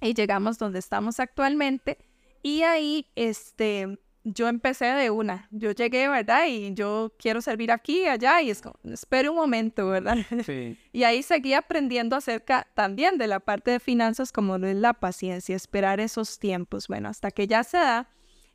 y 0.00 0.14
llegamos 0.14 0.58
donde 0.58 0.80
estamos 0.80 1.20
actualmente. 1.20 1.96
Y 2.42 2.62
ahí, 2.62 3.06
este, 3.14 3.96
yo 4.24 4.48
empecé 4.48 4.86
de 4.86 5.10
una. 5.10 5.46
Yo 5.52 5.70
llegué, 5.70 6.08
¿verdad? 6.08 6.48
Y 6.48 6.74
yo 6.74 7.12
quiero 7.20 7.40
servir 7.40 7.70
aquí 7.70 8.00
y 8.00 8.06
allá 8.06 8.42
y 8.42 8.50
es 8.50 8.62
como, 8.62 8.74
espere 8.82 9.28
un 9.28 9.36
momento, 9.36 9.86
¿verdad? 9.86 10.18
Sí. 10.44 10.76
y 10.92 11.04
ahí 11.04 11.22
seguí 11.22 11.54
aprendiendo 11.54 12.16
acerca 12.16 12.66
también 12.74 13.16
de 13.16 13.28
la 13.28 13.38
parte 13.38 13.70
de 13.70 13.78
finanzas 13.78 14.32
como 14.32 14.56
es 14.56 14.74
la 14.74 14.92
paciencia, 14.92 15.54
esperar 15.54 16.00
esos 16.00 16.40
tiempos. 16.40 16.88
Bueno, 16.88 17.08
hasta 17.08 17.30
que 17.30 17.46
ya 17.46 17.62
se 17.62 17.76
da. 17.76 18.08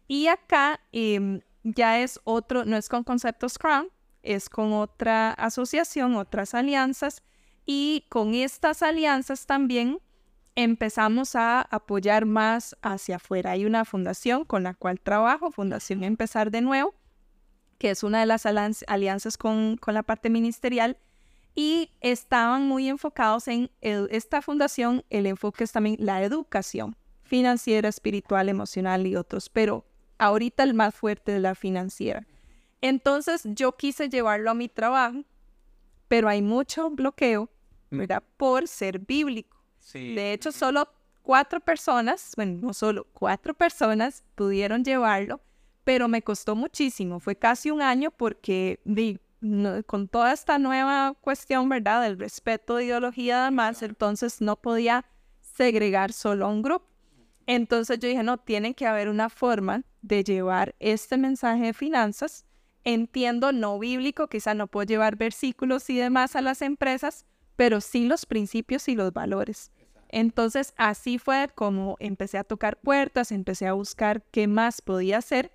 Y 0.09 0.27
acá 0.27 0.81
em, 0.91 1.39
ya 1.63 2.01
es 2.01 2.19
otro, 2.25 2.65
no 2.65 2.75
es 2.75 2.89
con 2.89 3.05
Conceptos 3.05 3.57
Crown, 3.57 3.87
es 4.25 4.49
con 4.49 4.73
otra 4.73 5.31
asociación, 5.31 6.15
otras 6.15 6.53
alianzas. 6.53 7.23
Y 7.65 8.05
con 8.09 8.33
estas 8.33 8.83
alianzas 8.83 9.45
también 9.45 9.99
empezamos 10.55 11.35
a 11.35 11.61
apoyar 11.61 12.25
más 12.25 12.75
hacia 12.81 13.17
afuera. 13.17 13.51
Hay 13.51 13.65
una 13.65 13.85
fundación 13.85 14.45
con 14.45 14.63
la 14.63 14.73
cual 14.73 14.99
trabajo, 14.99 15.51
Fundación 15.51 16.03
Empezar 16.03 16.51
de 16.51 16.61
Nuevo, 16.61 16.93
que 17.77 17.91
es 17.91 18.03
una 18.03 18.21
de 18.21 18.25
las 18.25 18.45
alianzas 18.45 19.37
con, 19.37 19.79
la 19.85 20.03
parte 20.03 20.29
ministerial, 20.29 20.97
y 21.55 21.91
estaban 22.01 22.67
muy 22.67 22.89
enfocados 22.89 23.47
en 23.47 23.69
esta 23.81 24.41
fundación, 24.41 25.05
el 25.09 25.25
enfoque 25.25 25.63
es 25.63 25.71
también 25.71 25.95
la 25.99 26.21
educación 26.21 26.97
financiera, 27.23 27.87
espiritual, 27.87 28.49
emocional 28.49 29.07
y 29.07 29.15
otros, 29.15 29.49
pero 29.49 29.85
ahorita 30.17 30.63
el 30.63 30.73
más 30.73 30.93
fuerte 30.93 31.35
es 31.35 31.41
la 31.41 31.55
financiera. 31.55 32.25
Entonces 32.87 33.41
yo 33.45 33.75
quise 33.75 34.09
llevarlo 34.09 34.51
a 34.51 34.53
mi 34.53 34.67
trabajo, 34.69 35.23
pero 36.07 36.29
hay 36.29 36.41
mucho 36.41 36.89
bloqueo, 36.91 37.49
Mm. 37.89 37.97
¿verdad? 37.99 38.23
Por 38.37 38.67
ser 38.67 38.99
bíblico. 38.99 39.57
Sí. 39.79 40.13
De 40.15 40.33
hecho, 40.33 40.51
solo 40.51 40.87
cuatro 41.21 41.59
personas, 41.59 42.31
bueno, 42.35 42.59
no 42.61 42.73
solo 42.73 43.05
cuatro 43.13 43.53
personas 43.53 44.23
pudieron 44.35 44.83
llevarlo, 44.83 45.39
pero 45.83 46.07
me 46.07 46.21
costó 46.21 46.55
muchísimo. 46.55 47.19
Fue 47.19 47.35
casi 47.35 47.71
un 47.71 47.81
año 47.81 48.11
porque 48.11 48.79
di, 48.85 49.19
no- 49.41 49.83
con 49.83 50.07
toda 50.07 50.31
esta 50.33 50.57
nueva 50.59 51.15
cuestión, 51.21 51.69
¿verdad? 51.69 52.01
Del 52.03 52.19
respeto 52.19 52.75
de 52.75 52.85
ideología 52.85 53.41
además, 53.43 53.81
entonces 53.81 54.41
no 54.41 54.55
podía 54.55 55.05
segregar 55.41 56.11
solo 56.13 56.45
a 56.45 56.49
un 56.49 56.61
grupo. 56.61 56.87
Entonces 57.47 57.99
yo 57.99 58.07
dije, 58.09 58.23
no, 58.23 58.37
tiene 58.37 58.73
que 58.75 58.85
haber 58.87 59.07
una 59.09 59.29
forma 59.29 59.83
de 60.01 60.23
llevar 60.23 60.75
este 60.79 61.17
mensaje 61.17 61.65
de 61.65 61.73
finanzas. 61.73 62.44
Entiendo 62.87 63.51
no 63.51 63.79
bíblico, 63.79 64.27
quizá 64.27 64.53
no 64.53 64.67
puedo 64.67 64.85
llevar 64.85 65.15
versículos 65.15 65.89
y 65.89 65.97
demás 65.97 66.35
a 66.35 66.41
las 66.41 66.61
empresas, 66.61 67.25
pero 67.55 67.81
sí 67.81 68.05
los 68.05 68.27
principios 68.27 68.87
y 68.87 68.95
los 68.95 69.11
valores. 69.11 69.71
Entonces 70.09 70.75
así 70.77 71.17
fue 71.17 71.49
como 71.55 71.97
empecé 71.99 72.37
a 72.37 72.43
tocar 72.43 72.79
puertas, 72.79 73.31
empecé 73.31 73.65
a 73.65 73.73
buscar 73.73 74.23
qué 74.29 74.47
más 74.47 74.83
podía 74.83 75.17
hacer. 75.17 75.51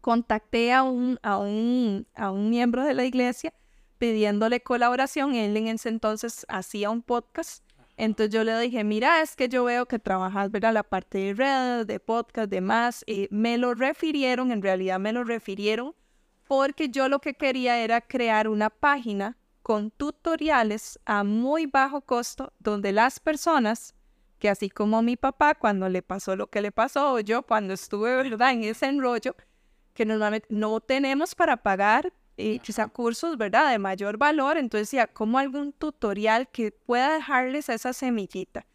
Contacté 0.00 0.72
a 0.72 0.84
un, 0.84 1.18
a 1.24 1.38
un, 1.38 2.06
a 2.14 2.30
un 2.30 2.50
miembro 2.50 2.84
de 2.84 2.94
la 2.94 3.04
iglesia 3.04 3.52
pidiéndole 3.98 4.60
colaboración. 4.60 5.34
Él 5.34 5.56
en 5.56 5.66
ese 5.66 5.88
entonces 5.88 6.46
hacía 6.48 6.88
un 6.90 7.02
podcast. 7.02 7.64
Entonces 7.96 8.32
yo 8.32 8.44
le 8.44 8.56
dije, 8.60 8.84
mira, 8.84 9.22
es 9.22 9.34
que 9.34 9.48
yo 9.48 9.64
veo 9.64 9.86
que 9.86 9.98
trabajas, 9.98 10.52
¿verdad? 10.52 10.72
La 10.72 10.84
parte 10.84 11.18
de 11.18 11.34
redes, 11.34 11.86
de 11.88 11.98
podcast, 11.98 12.48
demás. 12.48 13.02
Y 13.08 13.26
me 13.32 13.58
lo 13.58 13.74
refirieron, 13.74 14.52
en 14.52 14.62
realidad 14.62 15.00
me 15.00 15.12
lo 15.12 15.24
refirieron 15.24 15.94
porque 16.46 16.88
yo 16.88 17.08
lo 17.08 17.20
que 17.20 17.34
quería 17.34 17.78
era 17.78 18.00
crear 18.00 18.48
una 18.48 18.70
página 18.70 19.36
con 19.62 19.90
tutoriales 19.90 20.98
a 21.06 21.24
muy 21.24 21.66
bajo 21.66 22.00
costo 22.02 22.52
donde 22.58 22.92
las 22.92 23.18
personas 23.20 23.94
que 24.38 24.48
así 24.50 24.68
como 24.68 25.00
mi 25.02 25.16
papá 25.16 25.54
cuando 25.54 25.88
le 25.88 26.02
pasó 26.02 26.36
lo 26.36 26.48
que 26.48 26.60
le 26.60 26.70
pasó 26.70 27.14
o 27.14 27.20
yo 27.20 27.42
cuando 27.42 27.72
estuve 27.74 28.14
verdad 28.16 28.52
en 28.52 28.64
ese 28.64 28.86
enrollo 28.86 29.34
que 29.94 30.04
normalmente 30.04 30.48
no 30.50 30.80
tenemos 30.80 31.34
para 31.34 31.56
pagar 31.56 32.12
eh, 32.36 32.58
quizá 32.58 32.88
cursos 32.88 33.38
verdad 33.38 33.70
de 33.70 33.78
mayor 33.78 34.18
valor 34.18 34.58
entonces 34.58 34.90
ya 34.90 35.06
como 35.06 35.38
algún 35.38 35.72
tutorial 35.72 36.48
que 36.50 36.72
pueda 36.72 37.14
dejarles 37.14 37.68
esa 37.68 37.92
semillita 37.92 38.66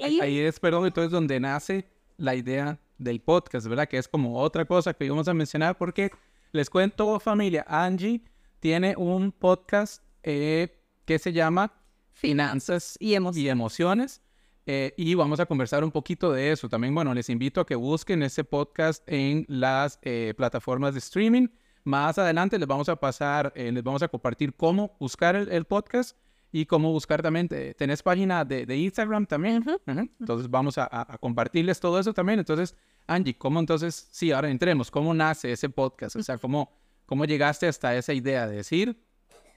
Ahí, 0.00 0.16
Y- 0.16 0.20
ahí 0.20 0.38
es, 0.40 0.58
perdón, 0.58 0.86
entonces 0.86 1.12
donde 1.12 1.38
nace 1.38 1.86
la 2.16 2.34
idea 2.34 2.80
del 2.98 3.20
podcast, 3.20 3.66
¿verdad? 3.68 3.86
Que 3.88 3.98
es 3.98 4.08
como 4.08 4.40
otra 4.40 4.64
cosa 4.64 4.92
que 4.92 5.04
íbamos 5.04 5.28
a 5.28 5.34
mencionar 5.34 5.78
porque 5.78 6.10
les 6.54 6.70
cuento, 6.70 7.18
familia, 7.18 7.64
Angie 7.68 8.22
tiene 8.60 8.94
un 8.96 9.32
podcast 9.32 10.04
eh, 10.22 10.80
que 11.04 11.18
se 11.18 11.32
llama 11.32 11.72
Finanzas 12.12 12.96
y 13.00 13.14
Emociones. 13.14 14.22
eh, 14.66 14.94
y 14.96 15.14
vamos 15.14 15.40
a 15.40 15.46
conversar 15.46 15.82
un 15.82 15.90
poquito 15.90 16.32
de 16.32 16.52
eso. 16.52 16.68
También, 16.68 16.94
bueno, 16.94 17.12
les 17.12 17.28
invito 17.28 17.60
a 17.60 17.66
que 17.66 17.74
busquen 17.74 18.22
ese 18.22 18.44
podcast 18.44 19.02
en 19.08 19.44
las 19.48 19.98
eh, 20.02 20.32
plataformas 20.36 20.94
de 20.94 21.00
streaming. 21.00 21.48
Más 21.82 22.18
adelante 22.18 22.56
les 22.56 22.68
vamos 22.68 22.88
a 22.88 22.96
pasar, 22.96 23.52
les 23.56 23.82
vamos 23.82 24.02
a 24.04 24.08
compartir 24.08 24.54
cómo 24.54 24.96
buscar 25.00 25.34
el, 25.34 25.50
el 25.50 25.64
podcast 25.64 26.16
y 26.56 26.66
cómo 26.66 26.92
buscar 26.92 27.20
también. 27.20 27.48
¿Tenés 27.48 28.00
página 28.00 28.44
de, 28.44 28.64
de 28.64 28.76
Instagram 28.76 29.26
también? 29.26 29.56
Ujú. 29.66 29.72
Ujú. 29.90 30.08
Entonces 30.20 30.48
vamos 30.48 30.78
a, 30.78 30.84
a- 30.84 31.14
a 31.14 31.18
compartirles 31.18 31.80
todo 31.80 31.98
eso 31.98 32.14
también. 32.14 32.38
Entonces, 32.38 32.76
Angie, 33.08 33.36
¿cómo 33.36 33.58
entonces, 33.58 34.08
sí, 34.12 34.30
ahora 34.30 34.48
entremos, 34.48 34.88
¿cómo 34.88 35.12
nace 35.12 35.50
ese 35.50 35.68
podcast? 35.68 36.14
O 36.14 36.22
sea, 36.22 36.38
¿cómo, 36.38 36.70
cómo 37.06 37.24
llegaste 37.24 37.66
hasta 37.66 37.96
esa 37.96 38.12
idea 38.12 38.46
de 38.46 38.54
decir, 38.56 38.96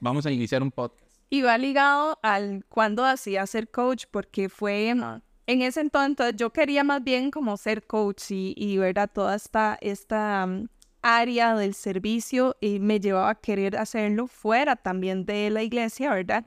vamos 0.00 0.26
a 0.26 0.32
iniciar 0.32 0.60
un 0.60 0.72
podcast? 0.72 1.00
Y 1.30 1.42
va 1.42 1.56
ligado 1.56 2.18
al 2.22 2.64
cuando 2.68 3.04
hacía 3.04 3.46
ser 3.46 3.70
coach, 3.70 4.06
porque 4.10 4.48
fue 4.48 4.88
en 4.88 5.62
ese 5.62 5.80
entonces 5.80 6.34
yo 6.36 6.50
quería 6.50 6.82
más 6.82 7.04
bien 7.04 7.30
como 7.30 7.56
ser 7.56 7.86
coach 7.86 8.32
y, 8.32 8.54
y 8.56 8.76
¿verdad? 8.78 9.08
toda 9.14 9.36
esta, 9.36 9.78
esta 9.80 10.44
um, 10.48 10.66
área 11.00 11.54
del 11.54 11.74
servicio 11.74 12.56
y 12.60 12.80
me 12.80 12.98
llevaba 12.98 13.30
a 13.30 13.34
querer 13.36 13.76
hacerlo 13.76 14.26
fuera 14.26 14.74
también 14.74 15.24
de 15.24 15.48
la 15.50 15.62
iglesia, 15.62 16.12
¿verdad? 16.12 16.44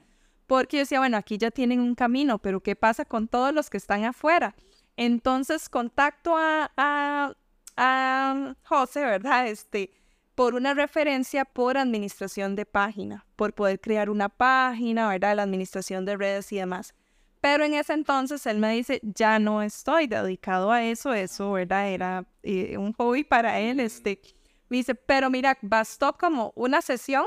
Porque 0.51 0.75
yo 0.75 0.81
decía, 0.81 0.99
bueno, 0.99 1.15
aquí 1.15 1.37
ya 1.37 1.49
tienen 1.49 1.79
un 1.79 1.95
camino, 1.95 2.37
pero 2.37 2.59
¿qué 2.59 2.75
pasa 2.75 3.05
con 3.05 3.29
todos 3.29 3.53
los 3.53 3.69
que 3.69 3.77
están 3.77 4.03
afuera? 4.03 4.53
Entonces 4.97 5.69
contacto 5.69 6.35
a, 6.35 6.69
a, 6.75 7.33
a 7.77 8.55
José, 8.65 8.99
¿verdad? 9.05 9.47
Este, 9.47 9.93
por 10.35 10.53
una 10.53 10.73
referencia 10.73 11.45
por 11.45 11.77
administración 11.77 12.57
de 12.57 12.65
página, 12.65 13.25
por 13.37 13.53
poder 13.53 13.79
crear 13.79 14.09
una 14.09 14.27
página, 14.27 15.07
¿verdad? 15.07 15.37
La 15.37 15.43
administración 15.43 16.03
de 16.03 16.17
redes 16.17 16.51
y 16.51 16.57
demás. 16.57 16.95
Pero 17.39 17.63
en 17.63 17.73
ese 17.73 17.93
entonces 17.93 18.45
él 18.45 18.57
me 18.57 18.73
dice, 18.73 18.99
ya 19.03 19.39
no 19.39 19.61
estoy 19.61 20.07
dedicado 20.07 20.69
a 20.69 20.83
eso, 20.83 21.13
eso, 21.13 21.53
¿verdad? 21.53 21.87
Era 21.87 22.25
eh, 22.43 22.77
un 22.77 22.91
hobby 22.91 23.23
para 23.23 23.57
él, 23.61 23.79
este. 23.79 24.19
Me 24.67 24.75
dice, 24.75 24.95
pero 24.95 25.29
mira, 25.29 25.57
bastó 25.61 26.11
como 26.17 26.51
una 26.57 26.81
sesión, 26.81 27.23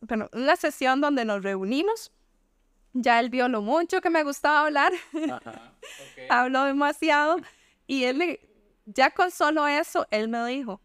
bueno, 0.00 0.28
una 0.32 0.56
sesión 0.56 1.00
donde 1.00 1.24
nos 1.24 1.40
reunimos. 1.40 2.10
Ya 2.94 3.20
él 3.20 3.28
vio 3.28 3.48
lo 3.48 3.60
mucho 3.60 4.00
que 4.00 4.08
me 4.08 4.22
gustaba 4.22 4.66
hablar, 4.66 4.92
habló 6.30 6.64
demasiado 6.64 7.38
y 7.86 8.04
él, 8.04 8.40
ya 8.86 9.10
con 9.10 9.30
solo 9.30 9.66
eso, 9.66 10.06
él 10.10 10.28
me 10.28 10.46
dijo, 10.46 10.80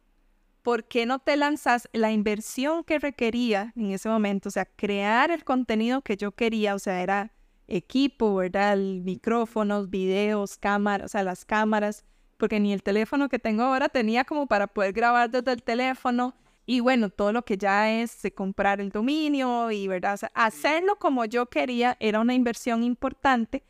¿por 0.64 0.86
qué 0.86 1.06
no 1.06 1.20
te 1.20 1.38
lanzas 1.38 1.88
la 1.94 2.12
inversión 2.12 2.84
que 2.84 3.00
requería 3.00 3.74
en 3.76 3.92
ese 3.92 4.10
momento? 4.10 4.50
O 4.50 4.52
sea, 4.52 4.66
crear 4.66 5.32
el 5.32 5.44
contenido 5.44 6.02
que 6.02 6.18
yo 6.18 6.32
quería, 6.32 6.76
o 6.76 6.80
sea, 6.80 7.02
era 7.02 7.32
equipo, 7.68 8.36
¿verdad? 8.36 8.74
El 8.74 9.02
micrófonos, 9.02 9.90
videos, 9.90 10.58
cámaras, 10.58 11.06
o 11.06 11.10
sea, 11.10 11.24
las 11.24 11.46
cámaras, 11.46 12.06
porque 12.38 12.60
ni 12.60 12.74
el 12.74 12.84
teléfono 12.84 13.30
que 13.30 13.40
tengo 13.40 13.64
ahora 13.64 13.90
tenía 13.90 14.26
como 14.26 14.48
para 14.48 14.68
poder 14.68 14.94
grabar 14.94 15.30
desde 15.30 15.52
el 15.52 15.64
teléfono. 15.64 16.34
Y 16.72 16.82
bueno, 16.82 17.10
todo 17.10 17.34
lo 17.34 17.44
que 17.44 17.58
ya 17.58 17.90
es 17.92 18.22
comprar 18.36 18.80
el 18.80 18.92
dominio 18.92 19.72
y, 19.72 19.88
¿verdad? 19.88 20.14
O 20.14 20.18
sea, 20.18 20.32
hacerlo 20.36 20.98
como 21.00 21.26
yo 21.26 21.48
quería 21.48 21.98
era 22.00 22.20
una 22.20 22.36
inversión 22.36 22.84
importante. 22.84 23.64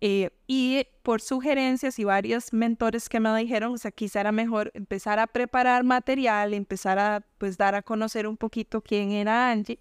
eh, 0.00 0.30
y 0.46 0.86
por 1.02 1.20
sugerencias 1.20 1.98
y 1.98 2.04
varios 2.04 2.52
mentores 2.52 3.08
que 3.08 3.18
me 3.18 3.36
dijeron, 3.36 3.72
o 3.74 3.78
sea, 3.78 3.90
quizá 3.90 4.20
era 4.20 4.30
mejor 4.30 4.70
empezar 4.74 5.18
a 5.18 5.26
preparar 5.26 5.82
material, 5.82 6.54
empezar 6.54 6.96
a 7.00 7.26
pues 7.38 7.58
dar 7.58 7.74
a 7.74 7.82
conocer 7.82 8.28
un 8.28 8.36
poquito 8.36 8.80
quién 8.82 9.10
era 9.10 9.50
Angie. 9.50 9.80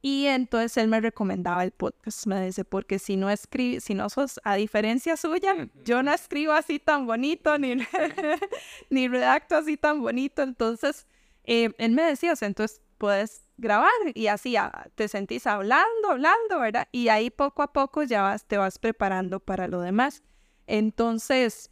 Y 0.00 0.24
entonces 0.24 0.78
él 0.78 0.88
me 0.88 1.02
recomendaba 1.02 1.62
el 1.62 1.72
podcast. 1.72 2.26
Me 2.26 2.42
dice, 2.46 2.64
porque 2.64 2.98
si 2.98 3.16
no 3.16 3.28
escribes, 3.28 3.84
si 3.84 3.92
no 3.92 4.08
sos, 4.08 4.40
a 4.44 4.54
diferencia 4.56 5.18
suya, 5.18 5.68
yo 5.84 6.02
no 6.02 6.10
escribo 6.10 6.52
así 6.54 6.78
tan 6.78 7.06
bonito, 7.06 7.58
ni, 7.58 7.74
ni 8.90 9.08
redacto 9.08 9.56
así 9.56 9.76
tan 9.76 10.00
bonito. 10.00 10.42
Entonces, 10.42 11.06
eh, 11.44 11.70
él 11.78 11.92
me 11.92 12.02
decía, 12.02 12.34
entonces 12.40 12.80
puedes 12.98 13.48
grabar 13.56 13.90
y 14.14 14.26
así 14.26 14.56
ah, 14.56 14.88
te 14.94 15.08
sentís 15.08 15.46
hablando, 15.46 16.10
hablando, 16.10 16.60
¿verdad? 16.60 16.88
Y 16.92 17.08
ahí 17.08 17.30
poco 17.30 17.62
a 17.62 17.72
poco 17.72 18.02
ya 18.02 18.36
te 18.46 18.56
vas 18.56 18.78
preparando 18.78 19.40
para 19.40 19.68
lo 19.68 19.80
demás. 19.80 20.22
Entonces, 20.66 21.70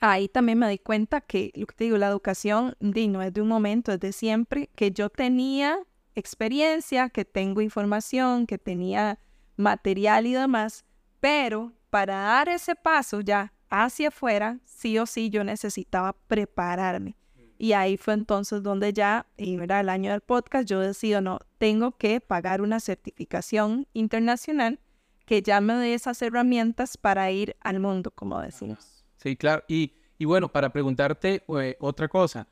ahí 0.00 0.28
también 0.28 0.58
me 0.58 0.68
di 0.68 0.78
cuenta 0.78 1.20
que, 1.20 1.52
lo 1.54 1.66
que 1.66 1.74
te 1.74 1.84
digo, 1.84 1.98
la 1.98 2.08
educación 2.08 2.76
no 2.80 3.22
es 3.22 3.32
de 3.32 3.40
un 3.40 3.48
momento, 3.48 3.92
es 3.92 4.00
de 4.00 4.12
siempre, 4.12 4.68
que 4.74 4.90
yo 4.90 5.08
tenía 5.08 5.78
experiencia, 6.14 7.08
que 7.08 7.24
tengo 7.24 7.60
información, 7.60 8.46
que 8.46 8.58
tenía 8.58 9.18
material 9.56 10.26
y 10.26 10.32
demás, 10.32 10.84
pero 11.20 11.72
para 11.90 12.14
dar 12.14 12.48
ese 12.48 12.74
paso 12.74 13.20
ya 13.20 13.52
hacia 13.68 14.08
afuera, 14.08 14.58
sí 14.64 14.98
o 14.98 15.06
sí 15.06 15.30
yo 15.30 15.44
necesitaba 15.44 16.12
prepararme. 16.26 17.16
Y 17.62 17.74
ahí 17.74 17.98
fue 17.98 18.14
entonces 18.14 18.62
donde 18.62 18.94
ya, 18.94 19.26
y 19.36 19.58
¿verdad? 19.58 19.80
el 19.80 19.90
año 19.90 20.12
del 20.12 20.22
podcast, 20.22 20.66
yo 20.66 20.80
decido, 20.80 21.20
no, 21.20 21.40
tengo 21.58 21.92
que 21.92 22.18
pagar 22.22 22.62
una 22.62 22.80
certificación 22.80 23.86
internacional 23.92 24.80
que 25.26 25.42
ya 25.42 25.60
me 25.60 25.74
dé 25.74 25.92
esas 25.92 26.22
herramientas 26.22 26.96
para 26.96 27.30
ir 27.30 27.56
al 27.60 27.78
mundo, 27.78 28.12
como 28.12 28.40
decimos. 28.40 29.04
Sí, 29.18 29.36
claro. 29.36 29.62
Y, 29.68 29.92
y 30.16 30.24
bueno, 30.24 30.50
para 30.50 30.72
preguntarte 30.72 31.44
eh, 31.60 31.76
otra 31.80 32.08
cosa. 32.08 32.48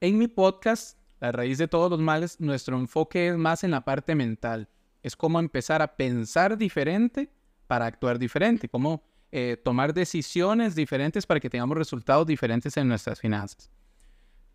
En 0.00 0.16
mi 0.16 0.26
podcast, 0.26 0.96
La 1.20 1.32
raíz 1.32 1.58
de 1.58 1.68
todos 1.68 1.90
los 1.90 2.00
males, 2.00 2.40
nuestro 2.40 2.78
enfoque 2.78 3.28
es 3.28 3.36
más 3.36 3.62
en 3.62 3.72
la 3.72 3.84
parte 3.84 4.14
mental. 4.14 4.70
Es 5.02 5.16
como 5.16 5.38
empezar 5.38 5.82
a 5.82 5.96
pensar 5.96 6.56
diferente 6.56 7.30
para 7.66 7.84
actuar 7.84 8.18
diferente, 8.18 8.70
como 8.70 9.02
eh, 9.32 9.60
tomar 9.62 9.92
decisiones 9.92 10.74
diferentes 10.74 11.26
para 11.26 11.40
que 11.40 11.50
tengamos 11.50 11.76
resultados 11.76 12.26
diferentes 12.26 12.74
en 12.78 12.88
nuestras 12.88 13.20
finanzas. 13.20 13.70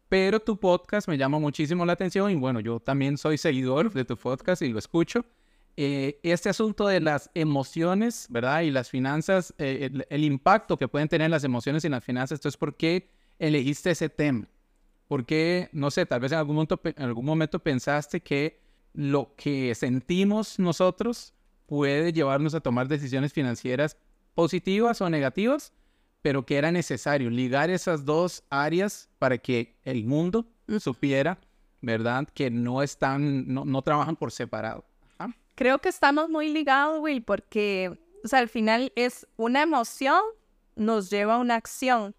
Pero 0.10 0.40
tu 0.40 0.60
podcast 0.60 1.08
me 1.08 1.18
llama 1.18 1.40
muchísimo 1.40 1.86
la 1.86 1.94
atención 1.94 2.32
y 2.32 2.36
bueno, 2.36 2.60
yo 2.60 2.80
también 2.80 3.18
soy 3.18 3.38
seguidor 3.38 3.92
de 3.92 4.06
tu 4.06 4.16
podcast 4.18 4.62
y 4.62 4.70
lo 4.70 4.80
escucho. 4.80 5.26
Eh, 5.78 6.20
este 6.24 6.50
asunto 6.50 6.88
de 6.88 7.02
las 7.02 7.30
emociones, 7.34 8.28
¿verdad? 8.30 8.62
Y 8.62 8.72
las 8.72 8.90
finanzas, 8.90 9.54
eh, 9.58 9.90
el, 9.92 10.06
el 10.10 10.24
impacto 10.24 10.78
que 10.78 10.88
pueden 10.88 11.10
tener 11.10 11.30
las 11.30 11.44
emociones 11.44 11.84
y 11.84 11.90
las 11.90 12.04
finanzas, 12.04 12.40
entonces, 12.40 12.58
¿por 12.58 12.76
qué 12.76 13.10
elegiste 13.40 13.92
ese 13.92 14.08
tema? 14.10 14.48
¿Por 15.08 15.26
qué, 15.26 15.70
no 15.72 15.92
sé, 15.92 16.06
tal 16.06 16.20
vez 16.20 16.32
en 16.32 16.40
algún 16.40 16.56
momento, 16.56 16.80
en 16.84 17.04
algún 17.04 17.26
momento 17.26 17.60
pensaste 17.60 18.22
que 18.22 18.60
lo 18.94 19.34
que 19.36 19.76
sentimos 19.76 20.58
nosotros 20.58 21.34
puede 21.66 22.14
llevarnos 22.14 22.56
a 22.56 22.62
tomar 22.62 22.88
decisiones 22.88 23.34
financieras 23.34 23.98
positivas 24.34 25.02
o 25.02 25.10
negativas, 25.10 25.74
pero 26.26 26.44
que 26.44 26.58
era 26.58 26.72
necesario 26.72 27.30
ligar 27.30 27.70
esas 27.70 28.04
dos 28.04 28.44
áreas 28.50 29.08
para 29.20 29.38
que 29.38 29.76
el 29.84 30.06
mundo 30.06 30.48
supiera, 30.80 31.38
¿verdad? 31.82 32.28
Que 32.34 32.50
no 32.50 32.82
están, 32.82 33.46
no, 33.54 33.64
no 33.64 33.84
trabajan 33.84 34.16
por 34.16 34.32
separado. 34.32 34.84
Creo 35.54 35.78
que 35.78 35.90
estamos 35.90 36.28
muy 36.28 36.50
ligados, 36.50 37.00
Will, 37.00 37.22
porque, 37.22 37.96
o 38.24 38.28
sea, 38.28 38.40
al 38.40 38.50
final 38.50 38.92
es 38.96 39.28
una 39.38 39.62
emoción 39.62 40.20
nos 40.76 41.12
lleva 41.12 41.36
a 41.36 41.38
una 41.38 41.58
acción. 41.58 42.16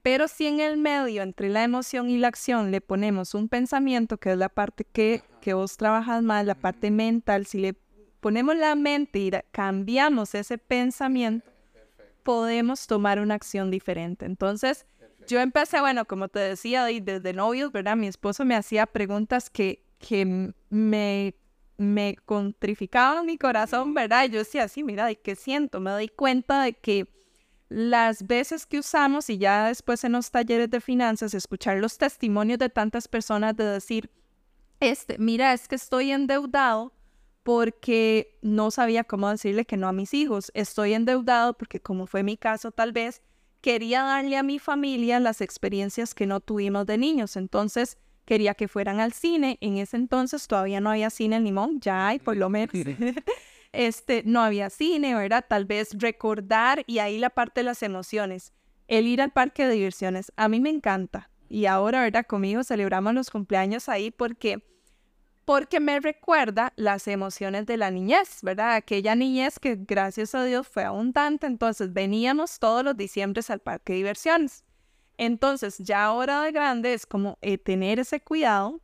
Pero 0.00 0.28
si 0.28 0.46
en 0.46 0.60
el 0.60 0.78
medio, 0.78 1.20
entre 1.20 1.50
la 1.50 1.62
emoción 1.62 2.08
y 2.08 2.16
la 2.16 2.28
acción, 2.28 2.70
le 2.70 2.80
ponemos 2.80 3.34
un 3.34 3.50
pensamiento, 3.50 4.16
que 4.16 4.32
es 4.32 4.38
la 4.38 4.48
parte 4.48 4.86
que, 4.90 5.22
que 5.42 5.52
vos 5.52 5.76
trabajas 5.76 6.22
más, 6.22 6.46
la 6.46 6.54
parte 6.54 6.90
mental, 6.90 7.44
si 7.44 7.58
le 7.58 7.74
ponemos 8.20 8.56
la 8.56 8.76
mente 8.76 9.18
y 9.18 9.30
cambiamos 9.50 10.34
ese 10.34 10.56
pensamiento, 10.56 11.51
podemos 12.22 12.86
tomar 12.86 13.20
una 13.20 13.34
acción 13.34 13.70
diferente. 13.70 14.26
Entonces, 14.26 14.86
yo 15.26 15.40
empecé, 15.40 15.80
bueno, 15.80 16.04
como 16.04 16.28
te 16.28 16.40
decía, 16.40 16.84
desde 16.84 17.32
novios, 17.32 17.72
¿verdad? 17.72 17.96
Mi 17.96 18.06
esposo 18.06 18.44
me 18.44 18.56
hacía 18.56 18.86
preguntas 18.86 19.50
que, 19.50 19.84
que 19.98 20.52
me, 20.70 21.34
me 21.76 22.16
contrificaban 22.24 23.26
mi 23.26 23.38
corazón, 23.38 23.94
¿verdad? 23.94 24.24
Y 24.24 24.30
yo 24.30 24.38
decía, 24.38 24.68
sí, 24.68 24.82
mira, 24.82 25.10
¿y 25.10 25.16
qué 25.16 25.36
siento? 25.36 25.80
Me 25.80 25.90
doy 25.90 26.08
cuenta 26.08 26.62
de 26.62 26.72
que 26.72 27.08
las 27.68 28.26
veces 28.26 28.66
que 28.66 28.78
usamos 28.78 29.30
y 29.30 29.38
ya 29.38 29.68
después 29.68 30.04
en 30.04 30.12
los 30.12 30.30
talleres 30.30 30.70
de 30.70 30.80
finanzas, 30.80 31.34
escuchar 31.34 31.78
los 31.78 31.96
testimonios 31.96 32.58
de 32.58 32.68
tantas 32.68 33.08
personas 33.08 33.56
de 33.56 33.64
decir, 33.64 34.10
este, 34.80 35.16
mira, 35.18 35.52
es 35.52 35.68
que 35.68 35.76
estoy 35.76 36.10
endeudado 36.10 36.92
porque 37.42 38.38
no 38.42 38.70
sabía 38.70 39.04
cómo 39.04 39.28
decirle 39.30 39.64
que 39.64 39.76
no 39.76 39.88
a 39.88 39.92
mis 39.92 40.14
hijos. 40.14 40.50
Estoy 40.54 40.94
endeudado 40.94 41.54
porque, 41.54 41.80
como 41.80 42.06
fue 42.06 42.22
mi 42.22 42.36
caso, 42.36 42.70
tal 42.70 42.92
vez 42.92 43.22
quería 43.60 44.02
darle 44.02 44.36
a 44.36 44.42
mi 44.42 44.58
familia 44.58 45.20
las 45.20 45.40
experiencias 45.40 46.14
que 46.14 46.26
no 46.26 46.40
tuvimos 46.40 46.86
de 46.86 46.98
niños. 46.98 47.36
Entonces, 47.36 47.98
quería 48.24 48.54
que 48.54 48.68
fueran 48.68 49.00
al 49.00 49.12
cine. 49.12 49.58
En 49.60 49.78
ese 49.78 49.96
entonces 49.96 50.46
todavía 50.46 50.80
no 50.80 50.90
había 50.90 51.10
cine 51.10 51.36
en 51.36 51.44
Limón, 51.44 51.80
ya 51.80 52.08
hay 52.08 52.18
por 52.18 52.36
lo 52.36 52.48
menos. 52.48 52.74
este, 53.72 54.22
no 54.24 54.40
había 54.42 54.70
cine, 54.70 55.14
¿verdad? 55.14 55.44
Tal 55.48 55.64
vez 55.64 55.90
recordar 55.98 56.84
y 56.86 56.98
ahí 56.98 57.18
la 57.18 57.30
parte 57.30 57.60
de 57.60 57.64
las 57.64 57.82
emociones. 57.82 58.52
El 58.88 59.06
ir 59.06 59.22
al 59.22 59.32
parque 59.32 59.66
de 59.66 59.74
diversiones, 59.74 60.32
a 60.36 60.48
mí 60.48 60.60
me 60.60 60.70
encanta. 60.70 61.30
Y 61.48 61.66
ahora, 61.66 62.02
¿verdad? 62.02 62.26
Conmigo 62.26 62.64
celebramos 62.64 63.14
los 63.14 63.30
cumpleaños 63.30 63.88
ahí 63.88 64.10
porque 64.10 64.64
porque 65.44 65.80
me 65.80 65.98
recuerda 66.00 66.72
las 66.76 67.08
emociones 67.08 67.66
de 67.66 67.76
la 67.76 67.90
niñez, 67.90 68.38
¿verdad? 68.42 68.74
Aquella 68.74 69.14
niñez 69.14 69.58
que 69.58 69.76
gracias 69.76 70.34
a 70.34 70.44
Dios 70.44 70.68
fue 70.68 70.84
abundante, 70.84 71.46
entonces 71.46 71.92
veníamos 71.92 72.58
todos 72.58 72.84
los 72.84 72.96
diciembres 72.96 73.50
al 73.50 73.60
parque 73.60 73.92
de 73.92 73.98
diversiones. 73.98 74.64
Entonces, 75.18 75.78
ya 75.78 76.04
ahora 76.04 76.42
de 76.42 76.52
grande 76.52 76.94
es 76.94 77.06
como 77.06 77.38
eh, 77.42 77.58
tener 77.58 77.98
ese 77.98 78.20
cuidado 78.20 78.80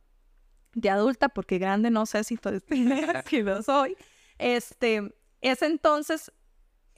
de 0.73 0.89
adulta, 0.89 1.29
porque 1.29 1.57
grande 1.57 1.89
no 1.89 2.05
sé 2.05 2.23
si, 2.23 2.37
si 3.25 3.41
lo 3.41 3.63
soy, 3.63 3.95
este, 4.37 5.13
es 5.41 5.61
entonces, 5.61 6.31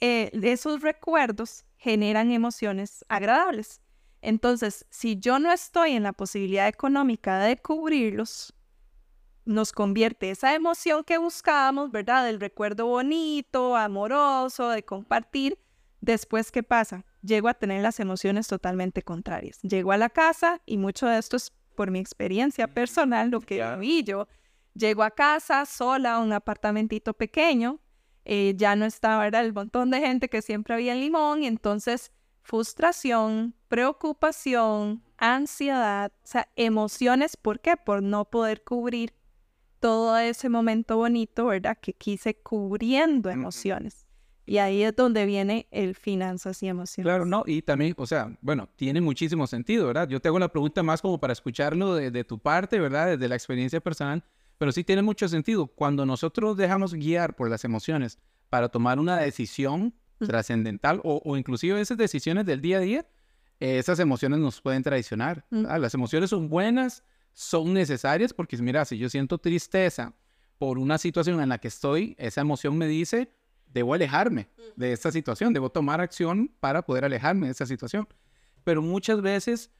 eh, 0.00 0.30
esos 0.42 0.82
recuerdos 0.82 1.64
generan 1.76 2.32
emociones 2.32 3.04
agradables. 3.08 3.80
Entonces, 4.20 4.86
si 4.90 5.18
yo 5.18 5.38
no 5.38 5.52
estoy 5.52 5.92
en 5.92 6.04
la 6.04 6.12
posibilidad 6.12 6.68
económica 6.68 7.40
de 7.40 7.56
cubrirlos, 7.56 8.54
nos 9.44 9.72
convierte 9.72 10.30
esa 10.30 10.54
emoción 10.54 11.04
que 11.04 11.18
buscábamos, 11.18 11.90
¿verdad? 11.90 12.24
Del 12.24 12.40
recuerdo 12.40 12.86
bonito, 12.86 13.76
amoroso, 13.76 14.68
de 14.68 14.84
compartir. 14.84 15.58
Después, 16.00 16.50
¿qué 16.52 16.62
pasa? 16.62 17.04
Llego 17.22 17.48
a 17.48 17.54
tener 17.54 17.82
las 17.82 18.00
emociones 18.00 18.48
totalmente 18.48 19.02
contrarias. 19.02 19.60
Llego 19.62 19.92
a 19.92 19.96
la 19.96 20.10
casa 20.10 20.60
y 20.66 20.78
mucho 20.78 21.06
de 21.06 21.18
esto 21.18 21.36
es 21.36 21.52
por 21.74 21.90
mi 21.90 21.98
experiencia 21.98 22.68
personal, 22.68 23.30
lo 23.30 23.40
que 23.40 23.64
vi 23.78 24.02
yo. 24.02 24.28
Llego 24.74 25.02
a 25.02 25.10
casa 25.10 25.64
sola, 25.66 26.18
un 26.18 26.32
apartamentito 26.32 27.14
pequeño, 27.14 27.80
eh, 28.24 28.54
ya 28.56 28.76
no 28.76 28.84
estaba 28.84 29.24
¿verdad? 29.24 29.44
el 29.44 29.52
montón 29.52 29.90
de 29.90 30.00
gente 30.00 30.28
que 30.28 30.42
siempre 30.42 30.74
había 30.74 30.94
en 30.94 31.00
Limón, 31.00 31.42
y 31.42 31.46
entonces 31.46 32.12
frustración, 32.42 33.54
preocupación, 33.68 35.02
ansiedad, 35.18 36.12
o 36.24 36.26
sea, 36.26 36.48
emociones, 36.56 37.36
¿por 37.36 37.60
qué? 37.60 37.76
Por 37.76 38.02
no 38.02 38.24
poder 38.24 38.64
cubrir 38.64 39.14
todo 39.82 40.16
ese 40.16 40.48
momento 40.48 40.96
bonito, 40.96 41.46
¿verdad? 41.46 41.76
Que 41.78 41.92
quise 41.92 42.34
cubriendo 42.36 43.28
emociones. 43.28 44.06
Y 44.46 44.58
ahí 44.58 44.82
es 44.82 44.96
donde 44.96 45.26
viene 45.26 45.66
el 45.70 45.94
finanzas 45.94 46.62
y 46.62 46.68
emociones. 46.68 47.04
Claro, 47.04 47.26
no, 47.26 47.44
y 47.46 47.60
también, 47.60 47.94
o 47.98 48.06
sea, 48.06 48.34
bueno, 48.40 48.68
tiene 48.76 49.00
muchísimo 49.00 49.46
sentido, 49.46 49.86
¿verdad? 49.88 50.08
Yo 50.08 50.20
te 50.20 50.28
hago 50.28 50.38
la 50.38 50.48
pregunta 50.48 50.82
más 50.82 51.02
como 51.02 51.18
para 51.20 51.34
escucharlo 51.34 51.94
de, 51.94 52.10
de 52.10 52.24
tu 52.24 52.38
parte, 52.38 52.80
¿verdad? 52.80 53.08
Desde 53.08 53.28
la 53.28 53.34
experiencia 53.34 53.80
personal 53.80 54.24
pero 54.62 54.70
sí 54.70 54.84
tiene 54.84 55.02
mucho 55.02 55.28
sentido. 55.28 55.66
Cuando 55.66 56.06
nosotros 56.06 56.56
dejamos 56.56 56.94
guiar 56.94 57.34
por 57.34 57.50
las 57.50 57.64
emociones 57.64 58.20
para 58.48 58.68
tomar 58.68 59.00
una 59.00 59.16
decisión 59.16 59.92
trascendental 60.24 61.00
o, 61.02 61.20
o, 61.24 61.36
inclusive 61.36 61.80
esas 61.80 61.98
decisiones 61.98 62.46
del 62.46 62.60
día 62.60 62.76
a 62.76 62.80
día, 62.80 63.06
esas 63.58 63.98
emociones 63.98 64.38
nos 64.38 64.60
pueden 64.60 64.84
traicionar. 64.84 65.44
Las 65.50 65.94
emociones 65.94 66.30
son 66.30 66.48
buenas, 66.48 67.02
son 67.32 67.72
necesarias 67.72 68.32
porque 68.32 68.56
mira, 68.58 68.84
si 68.84 68.98
yo 68.98 69.08
siento 69.08 69.38
tristeza 69.38 70.14
por 70.58 70.78
una 70.78 70.98
situación 70.98 71.40
en 71.40 71.48
la 71.48 71.58
que 71.58 71.68
estoy, 71.68 72.14
esa 72.18 72.40
emoción 72.40 72.76
me 72.78 72.86
dice, 72.86 73.32
debo 73.66 73.94
alejarme 73.94 74.48
de 74.76 74.92
esta 74.92 75.10
situación, 75.10 75.52
debo 75.52 75.70
tomar 75.70 76.00
acción 76.00 76.54
para 76.60 76.82
poder 76.82 77.04
alejarme 77.04 77.46
de 77.46 77.52
esta 77.52 77.66
situación. 77.66 78.06
Pero 78.64 78.82
muchas 78.82 79.20
veces 79.22 79.70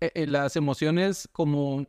eh, 0.00 0.10
eh, 0.14 0.26
las 0.26 0.56
emociones 0.56 1.28
como 1.32 1.86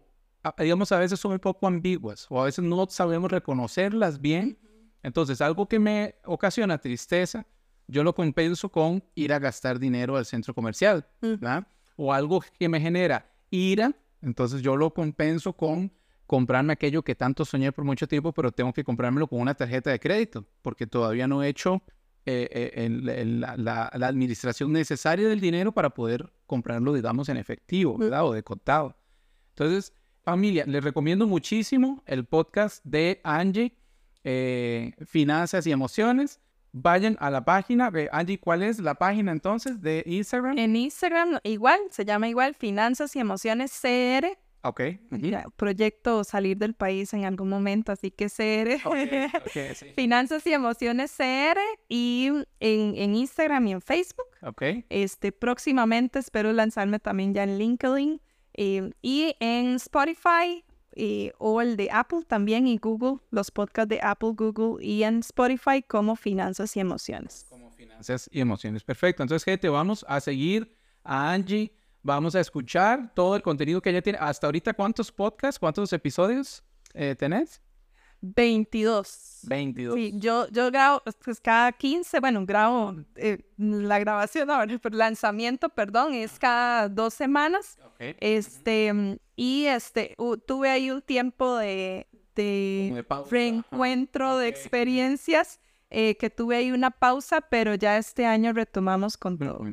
digamos, 0.57 0.91
a 0.91 0.99
veces 0.99 1.19
son 1.19 1.31
un 1.33 1.39
poco 1.39 1.67
ambiguas 1.67 2.27
o 2.29 2.41
a 2.41 2.45
veces 2.45 2.63
no 2.63 2.85
sabemos 2.89 3.31
reconocerlas 3.31 4.19
bien. 4.19 4.57
Entonces, 5.01 5.41
algo 5.41 5.67
que 5.67 5.79
me 5.79 6.15
ocasiona 6.25 6.77
tristeza, 6.77 7.45
yo 7.87 8.03
lo 8.03 8.13
compenso 8.13 8.69
con 8.69 9.03
ir 9.15 9.33
a 9.33 9.39
gastar 9.39 9.79
dinero 9.79 10.17
al 10.17 10.25
centro 10.25 10.53
comercial, 10.53 11.07
¿verdad? 11.21 11.67
O 11.95 12.13
algo 12.13 12.43
que 12.57 12.69
me 12.69 12.79
genera 12.79 13.29
ira, 13.49 13.93
entonces 14.23 14.61
yo 14.61 14.75
lo 14.75 14.93
compenso 14.93 15.53
con 15.53 15.91
comprarme 16.25 16.73
aquello 16.73 17.03
que 17.03 17.15
tanto 17.15 17.45
soñé 17.45 17.71
por 17.71 17.83
mucho 17.83 18.07
tiempo, 18.07 18.31
pero 18.31 18.51
tengo 18.51 18.73
que 18.73 18.83
comprármelo 18.83 19.27
con 19.27 19.39
una 19.39 19.53
tarjeta 19.53 19.91
de 19.91 19.99
crédito, 19.99 20.45
porque 20.61 20.87
todavía 20.87 21.27
no 21.27 21.43
he 21.43 21.49
hecho 21.49 21.83
eh, 22.25 22.71
eh, 22.75 22.89
la, 22.89 23.55
la, 23.57 24.07
administración 24.07 24.71
necesaria 24.71 25.27
del 25.27 25.41
dinero 25.41 25.73
para 25.73 25.89
poder 25.89 26.31
comprarlo, 26.45 26.93
digamos, 26.93 27.27
en 27.27 27.35
efectivo, 27.35 27.97
¿verdad? 27.97 28.25
O 28.25 28.33
de 28.33 28.43
contado. 28.43 28.95
Entonces, 29.49 29.93
Familia, 30.23 30.63
les 30.65 30.81
recomiendo 30.81 31.27
muchísimo 31.27 32.01
el 32.05 32.23
podcast 32.23 32.81
de 32.85 33.19
Angie, 33.25 33.75
eh, 34.23 34.93
Finanzas 35.05 35.67
y 35.67 35.71
Emociones. 35.73 36.39
Vayan 36.75 37.17
a 37.19 37.29
la 37.29 37.45
página 37.45 37.91
Angie, 38.11 38.39
¿cuál 38.39 38.63
es 38.63 38.79
la 38.79 38.95
página 38.95 39.31
entonces 39.31 39.79
de 39.79 40.03
Instagram? 40.07 40.57
En 40.57 40.75
Instagram 40.75 41.39
igual, 41.43 41.79
se 41.91 42.03
llama 42.03 42.27
igual 42.27 42.55
Finanzas 42.55 43.15
y 43.15 43.19
Emociones 43.19 43.79
CR. 43.79 44.37
Ok. 44.63 44.81
proyecto 45.55 46.23
salir 46.23 46.57
del 46.57 46.73
país 46.73 47.13
en 47.13 47.25
algún 47.25 47.49
momento, 47.49 47.91
así 47.91 48.09
que 48.09 48.25
CR. 48.27 48.79
Finanzas 49.95 50.47
y 50.47 50.53
Emociones 50.53 51.13
CR 51.15 51.59
y 51.89 52.31
en, 52.59 52.95
en, 52.97 53.15
Instagram 53.15 53.67
y 53.67 53.71
en 53.73 53.81
Facebook. 53.81 54.25
Ok. 54.41 54.63
Este, 54.89 55.31
próximamente 55.31 56.17
espero 56.17 56.53
lanzarme 56.53 56.97
también 56.97 57.35
ya 57.35 57.43
en 57.43 57.59
LinkedIn. 57.59 58.19
Em, 58.53 58.91
y 59.01 59.35
en 59.39 59.75
Spotify 59.75 60.63
o 61.37 61.61
el 61.61 61.75
de 61.77 61.89
Apple 61.91 62.23
también 62.27 62.67
y 62.67 62.77
Google, 62.77 63.19
los 63.31 63.51
podcasts 63.51 63.89
de 63.89 63.99
Apple, 64.01 64.33
Google 64.35 64.83
y 64.85 65.03
en 65.03 65.19
Spotify 65.19 65.81
como 65.81 66.15
Finanzas 66.15 66.75
y 66.75 66.79
Emociones. 66.79 67.45
Como 67.49 67.71
Finanzas 67.71 68.29
y 68.31 68.39
Emociones. 68.39 68.83
Perfecto. 68.83 69.23
Entonces, 69.23 69.43
gente, 69.43 69.69
vamos 69.69 70.05
a 70.07 70.19
seguir 70.19 70.75
a 71.03 71.31
Angie. 71.31 71.73
Vamos 72.01 72.35
a 72.35 72.41
escuchar 72.41 73.13
todo 73.13 73.35
el 73.35 73.41
contenido 73.41 73.81
que 73.81 73.89
ella 73.89 74.01
tiene. 74.01 74.19
Hasta 74.19 74.47
ahorita, 74.47 74.73
¿cuántos 74.73 75.11
podcasts, 75.11 75.57
cuántos 75.57 75.93
episodios 75.93 76.63
eh, 76.93 77.15
tenés? 77.17 77.61
22. 78.23 79.39
22. 79.43 79.95
Sí, 79.95 80.13
yo, 80.15 80.47
yo 80.49 80.71
grabo 80.71 81.01
pues, 81.23 81.41
cada 81.41 81.73
15, 81.73 82.21
bueno, 82.21 82.45
grabo 82.45 82.95
eh, 83.15 83.39
la 83.57 83.99
grabación, 83.99 84.47
no, 84.47 84.61
el 84.63 84.79
lanzamiento, 84.91 85.67
perdón, 85.67 86.13
es 86.13 86.39
cada 86.39 86.87
dos 86.87 87.13
semanas. 87.13 87.77
Este, 87.99 89.19
y 89.35 89.65
este, 89.65 90.15
tuve 90.45 90.69
ahí 90.69 90.91
un 90.91 91.01
tiempo 91.01 91.57
de, 91.57 92.07
de, 92.35 93.05
reencuentro 93.29 94.37
de 94.37 94.47
experiencias, 94.47 95.59
eh, 95.89 96.15
que 96.17 96.29
tuve 96.29 96.55
ahí 96.57 96.71
una 96.71 96.91
pausa, 96.91 97.41
pero 97.41 97.75
ya 97.75 97.97
este 97.97 98.25
año 98.25 98.53
retomamos 98.53 99.17
con 99.17 99.37
todo. 99.37 99.65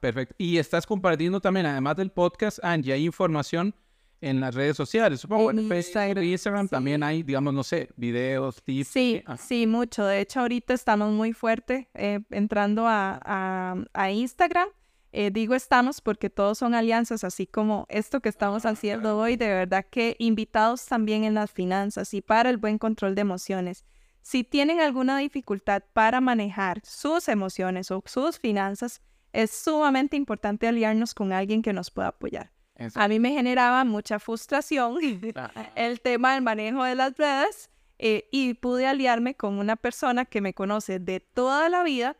Perfecto. 0.00 0.34
Y 0.38 0.58
estás 0.58 0.86
compartiendo 0.86 1.40
también, 1.40 1.66
además 1.66 1.96
del 1.96 2.10
podcast, 2.10 2.58
Angie, 2.64 2.92
hay 2.92 3.04
información 3.06 3.74
en 4.20 4.40
las 4.40 4.54
redes 4.54 4.76
sociales. 4.76 5.20
Supongo 5.20 5.50
En 5.50 5.68
Facebook, 5.68 6.22
Instagram 6.22 6.68
también 6.68 7.02
hay, 7.02 7.22
digamos, 7.22 7.54
no 7.54 7.62
sé, 7.64 7.88
videos, 7.96 8.62
tips. 8.62 8.88
Sí, 8.88 9.22
sí, 9.38 9.66
mucho. 9.66 10.04
De 10.04 10.20
hecho, 10.20 10.40
ahorita 10.40 10.74
estamos 10.74 11.10
muy 11.12 11.32
fuerte 11.32 11.88
eh, 11.94 12.20
entrando 12.30 12.86
a, 12.86 13.20
a- 13.24 13.76
a 13.92 14.10
Instagram. 14.10 14.68
Eh, 15.14 15.30
digo 15.30 15.54
estamos 15.54 16.00
porque 16.00 16.30
todos 16.30 16.58
son 16.58 16.74
alianzas, 16.74 17.22
así 17.22 17.46
como 17.46 17.86
esto 17.90 18.20
que 18.20 18.30
estamos 18.30 18.64
haciendo 18.64 19.18
hoy. 19.18 19.36
De 19.36 19.48
verdad 19.48 19.86
que 19.88 20.16
invitados 20.18 20.86
también 20.86 21.24
en 21.24 21.34
las 21.34 21.50
finanzas 21.50 22.14
y 22.14 22.22
para 22.22 22.48
el 22.48 22.56
buen 22.56 22.78
control 22.78 23.14
de 23.14 23.20
emociones. 23.20 23.84
Si 24.22 24.42
tienen 24.42 24.80
alguna 24.80 25.18
dificultad 25.18 25.82
para 25.92 26.20
manejar 26.20 26.80
sus 26.84 27.28
emociones 27.28 27.90
o 27.90 28.02
sus 28.06 28.38
finanzas, 28.38 29.02
es 29.32 29.50
sumamente 29.50 30.16
importante 30.16 30.66
aliarnos 30.66 31.14
con 31.14 31.32
alguien 31.32 31.60
que 31.60 31.72
nos 31.72 31.90
pueda 31.90 32.08
apoyar. 32.08 32.50
A 32.94 33.06
mí 33.06 33.18
me 33.18 33.32
generaba 33.32 33.84
mucha 33.84 34.18
frustración 34.18 34.96
el 35.76 36.00
tema 36.00 36.34
del 36.34 36.42
manejo 36.42 36.84
de 36.84 36.94
las 36.94 37.16
redes 37.16 37.70
eh, 37.98 38.28
y 38.32 38.54
pude 38.54 38.86
aliarme 38.86 39.34
con 39.34 39.58
una 39.58 39.76
persona 39.76 40.24
que 40.24 40.40
me 40.40 40.54
conoce 40.54 40.98
de 40.98 41.20
toda 41.20 41.68
la 41.68 41.82
vida 41.82 42.16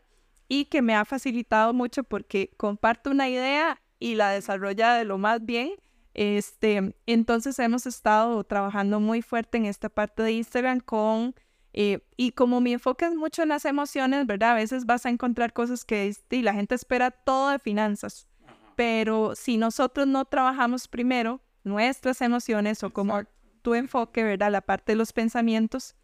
y 0.47 0.65
que 0.65 0.81
me 0.81 0.95
ha 0.95 1.05
facilitado 1.05 1.73
mucho 1.73 2.03
porque 2.03 2.51
comparto 2.57 3.11
una 3.11 3.29
idea 3.29 3.81
y 3.99 4.15
la 4.15 4.31
desarrolla 4.31 4.93
de 4.93 5.05
lo 5.05 5.17
más 5.17 5.45
bien. 5.45 5.71
Este, 6.13 6.95
entonces 7.07 7.57
hemos 7.59 7.85
estado 7.87 8.43
trabajando 8.43 8.99
muy 8.99 9.21
fuerte 9.21 9.57
en 9.57 9.65
esta 9.65 9.89
parte 9.89 10.21
de 10.21 10.33
Instagram 10.33 10.79
con 10.79 11.33
eh, 11.73 12.05
y 12.17 12.31
como 12.33 12.61
mi 12.61 12.73
enfoque 12.73 13.05
es 13.05 13.15
mucho 13.15 13.41
en 13.41 13.49
las 13.49 13.65
emociones, 13.65 14.27
¿verdad? 14.27 14.51
A 14.51 14.55
veces 14.55 14.85
vas 14.85 15.05
a 15.07 15.09
encontrar 15.09 15.53
cosas 15.53 15.83
que 15.85 16.07
este, 16.07 16.43
la 16.43 16.53
gente 16.53 16.75
espera 16.75 17.09
todo 17.09 17.49
de 17.49 17.57
finanzas, 17.57 18.27
pero 18.75 19.35
si 19.35 19.57
nosotros 19.57 20.05
no 20.05 20.25
trabajamos 20.25 20.87
primero 20.87 21.41
nuestras 21.63 22.21
emociones 22.21 22.83
o 22.83 22.91
como 22.91 23.23
tu 23.63 23.73
enfoque, 23.73 24.23
¿verdad? 24.23 24.51
La 24.51 24.61
parte 24.61 24.91
de 24.91 24.97
los 24.97 25.13
pensamientos, 25.13 25.95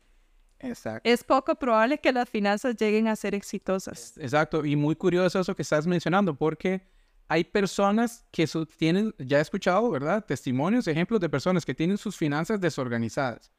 Exacto. 0.59 1.09
es 1.09 1.23
poco 1.23 1.55
probable 1.55 1.97
que 1.99 2.11
las 2.11 2.29
finanzas 2.29 2.75
lleguen 2.75 3.07
a 3.07 3.15
ser 3.15 3.33
exitosas. 3.33 4.17
Exacto, 4.17 4.65
y 4.65 4.75
muy 4.75 4.95
curioso 4.95 5.39
eso 5.39 5.55
que 5.55 5.61
estás 5.61 5.87
mencionando, 5.87 6.35
porque 6.35 6.87
hay 7.27 7.43
personas 7.43 8.25
que 8.31 8.47
tienen, 8.77 9.13
ya 9.19 9.37
he 9.37 9.41
escuchado, 9.41 9.89
¿verdad? 9.91 10.25
Testimonios, 10.25 10.87
ejemplos 10.87 11.19
de 11.19 11.29
personas 11.29 11.65
que 11.65 11.75
tienen 11.75 11.97
sus 11.97 12.17
finanzas 12.17 12.59
desorganizadas. 12.59 13.51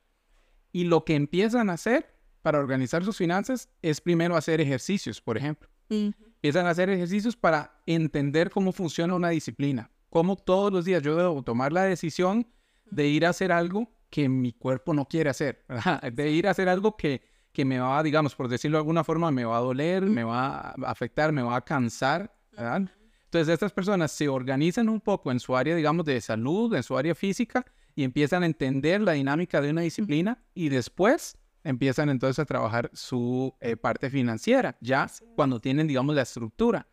Y 0.73 0.85
lo 0.85 1.05
que 1.05 1.15
empiezan 1.15 1.71
a 1.71 1.75
hacer 1.75 2.13
para 2.43 2.59
organizar 2.59 3.05
sus 3.05 3.17
finanzas 3.17 3.69
es 3.81 4.01
primero 4.01 4.37
hacer 4.37 4.61
ejercicios, 4.61 5.21
por 5.21 5.37
ejemplo. 5.37 5.69
Empiezan 5.89 6.67
a 6.67 6.71
hacer 6.71 6.91
ejercicios 6.91 7.37
para 7.37 7.81
entender 7.87 8.51
cómo 8.51 8.73
funciona 8.73 9.15
una 9.15 9.31
disciplina, 9.31 9.91
cómo 10.09 10.37
todos 10.37 10.73
los 10.73 10.85
días 10.85 11.03
yo 11.03 11.17
debo 11.17 11.43
tomar 11.43 11.73
la 11.73 11.85
decisión 11.85 12.47
de 12.91 13.07
ir 13.07 13.25
a 13.25 13.31
hacer 13.31 13.53
algo 13.53 13.89
que 14.11 14.29
mi 14.29 14.53
cuerpo 14.53 14.93
no 14.93 15.07
quiere 15.07 15.31
hacer, 15.31 15.65
¿verdad? 15.69 16.03
de 16.13 16.31
ir 16.31 16.47
a 16.47 16.51
hacer 16.51 16.69
algo 16.69 16.97
que, 16.97 17.23
que 17.53 17.65
me 17.65 17.79
va, 17.79 18.03
digamos, 18.03 18.35
por 18.35 18.49
decirlo 18.49 18.79
de 18.79 18.81
alguna 18.81 19.05
forma, 19.05 19.31
me 19.31 19.45
va 19.45 19.57
a 19.57 19.61
doler, 19.61 20.03
me 20.03 20.25
va 20.25 20.59
a 20.59 20.75
afectar, 20.87 21.33
me 21.33 21.43
va 21.43 21.57
a 21.57 21.65
cansar, 21.65 22.35
¿verdad? 22.53 22.91
Entonces 23.25 23.53
estas 23.55 23.73
personas 23.73 24.11
se 24.11 24.29
organizan 24.29 24.89
un 24.89 25.01
poco 25.01 25.31
en 25.31 25.39
su 25.39 25.57
área, 25.57 25.77
digamos, 25.77 26.05
de 26.05 26.21
salud, 26.21 26.75
en 26.75 26.83
su 26.83 26.99
área 26.99 27.15
física, 27.15 27.65
y 27.95 28.03
empiezan 28.03 28.43
a 28.43 28.47
entender 28.47 29.01
la 29.01 29.13
dinámica 29.13 29.61
de 29.61 29.71
una 29.71 29.83
disciplina 29.83 30.43
y 30.55 30.69
después 30.69 31.39
empiezan 31.63 32.09
entonces 32.09 32.39
a 32.39 32.45
trabajar 32.45 32.91
su 32.93 33.55
eh, 33.61 33.77
parte 33.77 34.11
financiera, 34.11 34.77
ya 34.81 35.09
cuando 35.37 35.61
tienen, 35.61 35.87
digamos, 35.87 36.15
la 36.15 36.23
estructura. 36.23 36.89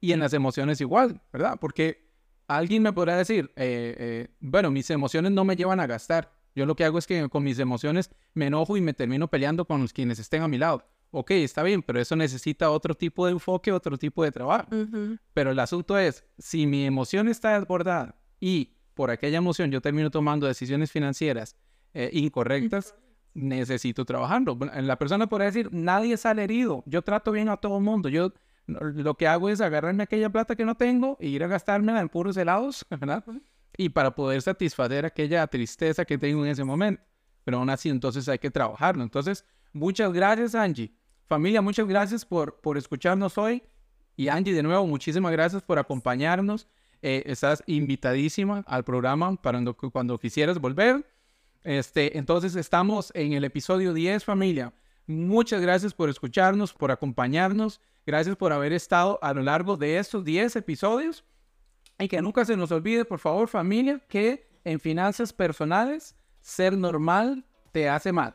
Y 0.00 0.12
en 0.12 0.20
las 0.20 0.32
emociones 0.32 0.80
igual, 0.80 1.22
¿verdad? 1.32 1.58
Porque 1.60 2.08
alguien 2.48 2.82
me 2.82 2.92
podrá 2.92 3.16
decir, 3.16 3.52
eh, 3.56 3.94
eh, 3.98 4.28
bueno, 4.40 4.70
mis 4.70 4.90
emociones 4.90 5.32
no 5.32 5.44
me 5.44 5.56
llevan 5.56 5.80
a 5.80 5.86
gastar. 5.86 6.32
Yo 6.54 6.66
lo 6.66 6.76
que 6.76 6.84
hago 6.84 6.98
es 6.98 7.06
que 7.06 7.28
con 7.28 7.42
mis 7.42 7.58
emociones 7.58 8.10
me 8.34 8.46
enojo 8.46 8.76
y 8.76 8.80
me 8.80 8.94
termino 8.94 9.28
peleando 9.28 9.64
con 9.64 9.80
los 9.82 9.92
quienes 9.92 10.18
estén 10.18 10.42
a 10.42 10.48
mi 10.48 10.58
lado. 10.58 10.84
Ok, 11.10 11.32
está 11.32 11.62
bien, 11.62 11.82
pero 11.82 12.00
eso 12.00 12.16
necesita 12.16 12.70
otro 12.70 12.94
tipo 12.94 13.26
de 13.26 13.32
enfoque, 13.32 13.70
otro 13.70 13.98
tipo 13.98 14.24
de 14.24 14.32
trabajo. 14.32 14.68
Pero 15.34 15.50
el 15.50 15.58
asunto 15.58 15.98
es, 15.98 16.24
si 16.38 16.66
mi 16.66 16.86
emoción 16.86 17.28
está 17.28 17.58
desbordada 17.58 18.16
y 18.40 18.76
por 18.94 19.10
aquella 19.10 19.38
emoción 19.38 19.70
yo 19.70 19.80
termino 19.80 20.10
tomando 20.10 20.46
decisiones 20.46 20.90
financieras 20.90 21.56
eh, 21.94 22.10
incorrectas, 22.12 22.94
necesito 23.34 24.04
trabajarlo. 24.04 24.58
La 24.80 24.98
persona 24.98 25.28
podrá 25.28 25.46
decir, 25.46 25.68
nadie 25.72 26.16
sale 26.16 26.44
herido, 26.44 26.82
yo 26.86 27.02
trato 27.02 27.32
bien 27.32 27.48
a 27.48 27.56
todo 27.58 27.78
el 27.78 27.84
mundo, 27.84 28.08
yo 28.08 28.32
lo 28.66 29.14
que 29.16 29.26
hago 29.26 29.48
es 29.48 29.60
agarrarme 29.60 30.04
aquella 30.04 30.30
plata 30.30 30.56
que 30.56 30.64
no 30.64 30.76
tengo 30.76 31.16
e 31.20 31.28
ir 31.28 31.42
a 31.44 31.46
gastármela 31.46 32.00
en 32.00 32.08
puros 32.08 32.36
helados, 32.36 32.86
¿verdad? 32.90 33.24
Y 33.76 33.88
para 33.88 34.14
poder 34.14 34.42
satisfacer 34.42 35.06
aquella 35.06 35.46
tristeza 35.46 36.04
que 36.04 36.18
tengo 36.18 36.44
en 36.44 36.50
ese 36.50 36.64
momento. 36.64 37.02
Pero 37.44 37.58
aún 37.58 37.70
así, 37.70 37.88
entonces 37.88 38.28
hay 38.28 38.38
que 38.38 38.50
trabajarlo. 38.50 39.02
Entonces, 39.02 39.44
muchas 39.72 40.12
gracias, 40.12 40.54
Angie. 40.54 40.92
Familia, 41.26 41.62
muchas 41.62 41.88
gracias 41.88 42.24
por, 42.24 42.60
por 42.60 42.76
escucharnos 42.76 43.38
hoy. 43.38 43.62
Y 44.16 44.28
Angie, 44.28 44.52
de 44.52 44.62
nuevo, 44.62 44.86
muchísimas 44.86 45.32
gracias 45.32 45.62
por 45.62 45.78
acompañarnos. 45.78 46.68
Eh, 47.00 47.24
estás 47.26 47.64
invitadísima 47.66 48.62
al 48.66 48.84
programa 48.84 49.34
para 49.34 49.58
cuando, 49.58 49.74
cuando 49.74 50.18
quisieras 50.18 50.58
volver. 50.58 51.04
Este, 51.64 52.16
entonces 52.16 52.54
estamos 52.54 53.10
en 53.14 53.32
el 53.32 53.44
episodio 53.44 53.92
10, 53.92 54.24
familia. 54.24 54.72
Muchas 55.06 55.60
gracias 55.60 55.94
por 55.94 56.08
escucharnos, 56.08 56.72
por 56.72 56.90
acompañarnos. 56.90 57.80
Gracias 58.06 58.36
por 58.36 58.52
haber 58.52 58.72
estado 58.72 59.18
a 59.22 59.32
lo 59.32 59.42
largo 59.42 59.76
de 59.76 59.98
estos 59.98 60.24
10 60.24 60.56
episodios. 60.56 61.24
Y 62.02 62.08
que 62.08 62.20
nunca 62.20 62.44
se 62.44 62.56
nos 62.56 62.72
olvide, 62.72 63.04
por 63.04 63.20
favor, 63.20 63.48
familia, 63.48 64.00
que 64.08 64.48
en 64.64 64.80
finanzas 64.80 65.32
personales, 65.32 66.16
ser 66.40 66.76
normal 66.76 67.44
te 67.70 67.88
hace 67.88 68.10
mal. 68.10 68.34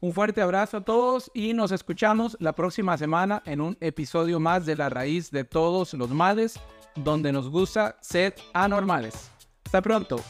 Un 0.00 0.12
fuerte 0.12 0.42
abrazo 0.42 0.76
a 0.76 0.84
todos 0.84 1.30
y 1.32 1.54
nos 1.54 1.72
escuchamos 1.72 2.36
la 2.40 2.52
próxima 2.52 2.98
semana 2.98 3.42
en 3.46 3.62
un 3.62 3.78
episodio 3.80 4.38
más 4.38 4.66
de 4.66 4.76
La 4.76 4.90
Raíz 4.90 5.30
de 5.30 5.44
Todos 5.44 5.94
los 5.94 6.10
Males, 6.10 6.60
donde 6.94 7.32
nos 7.32 7.48
gusta 7.48 7.96
ser 8.02 8.34
anormales. 8.52 9.30
Hasta 9.64 9.80
pronto. 9.80 10.20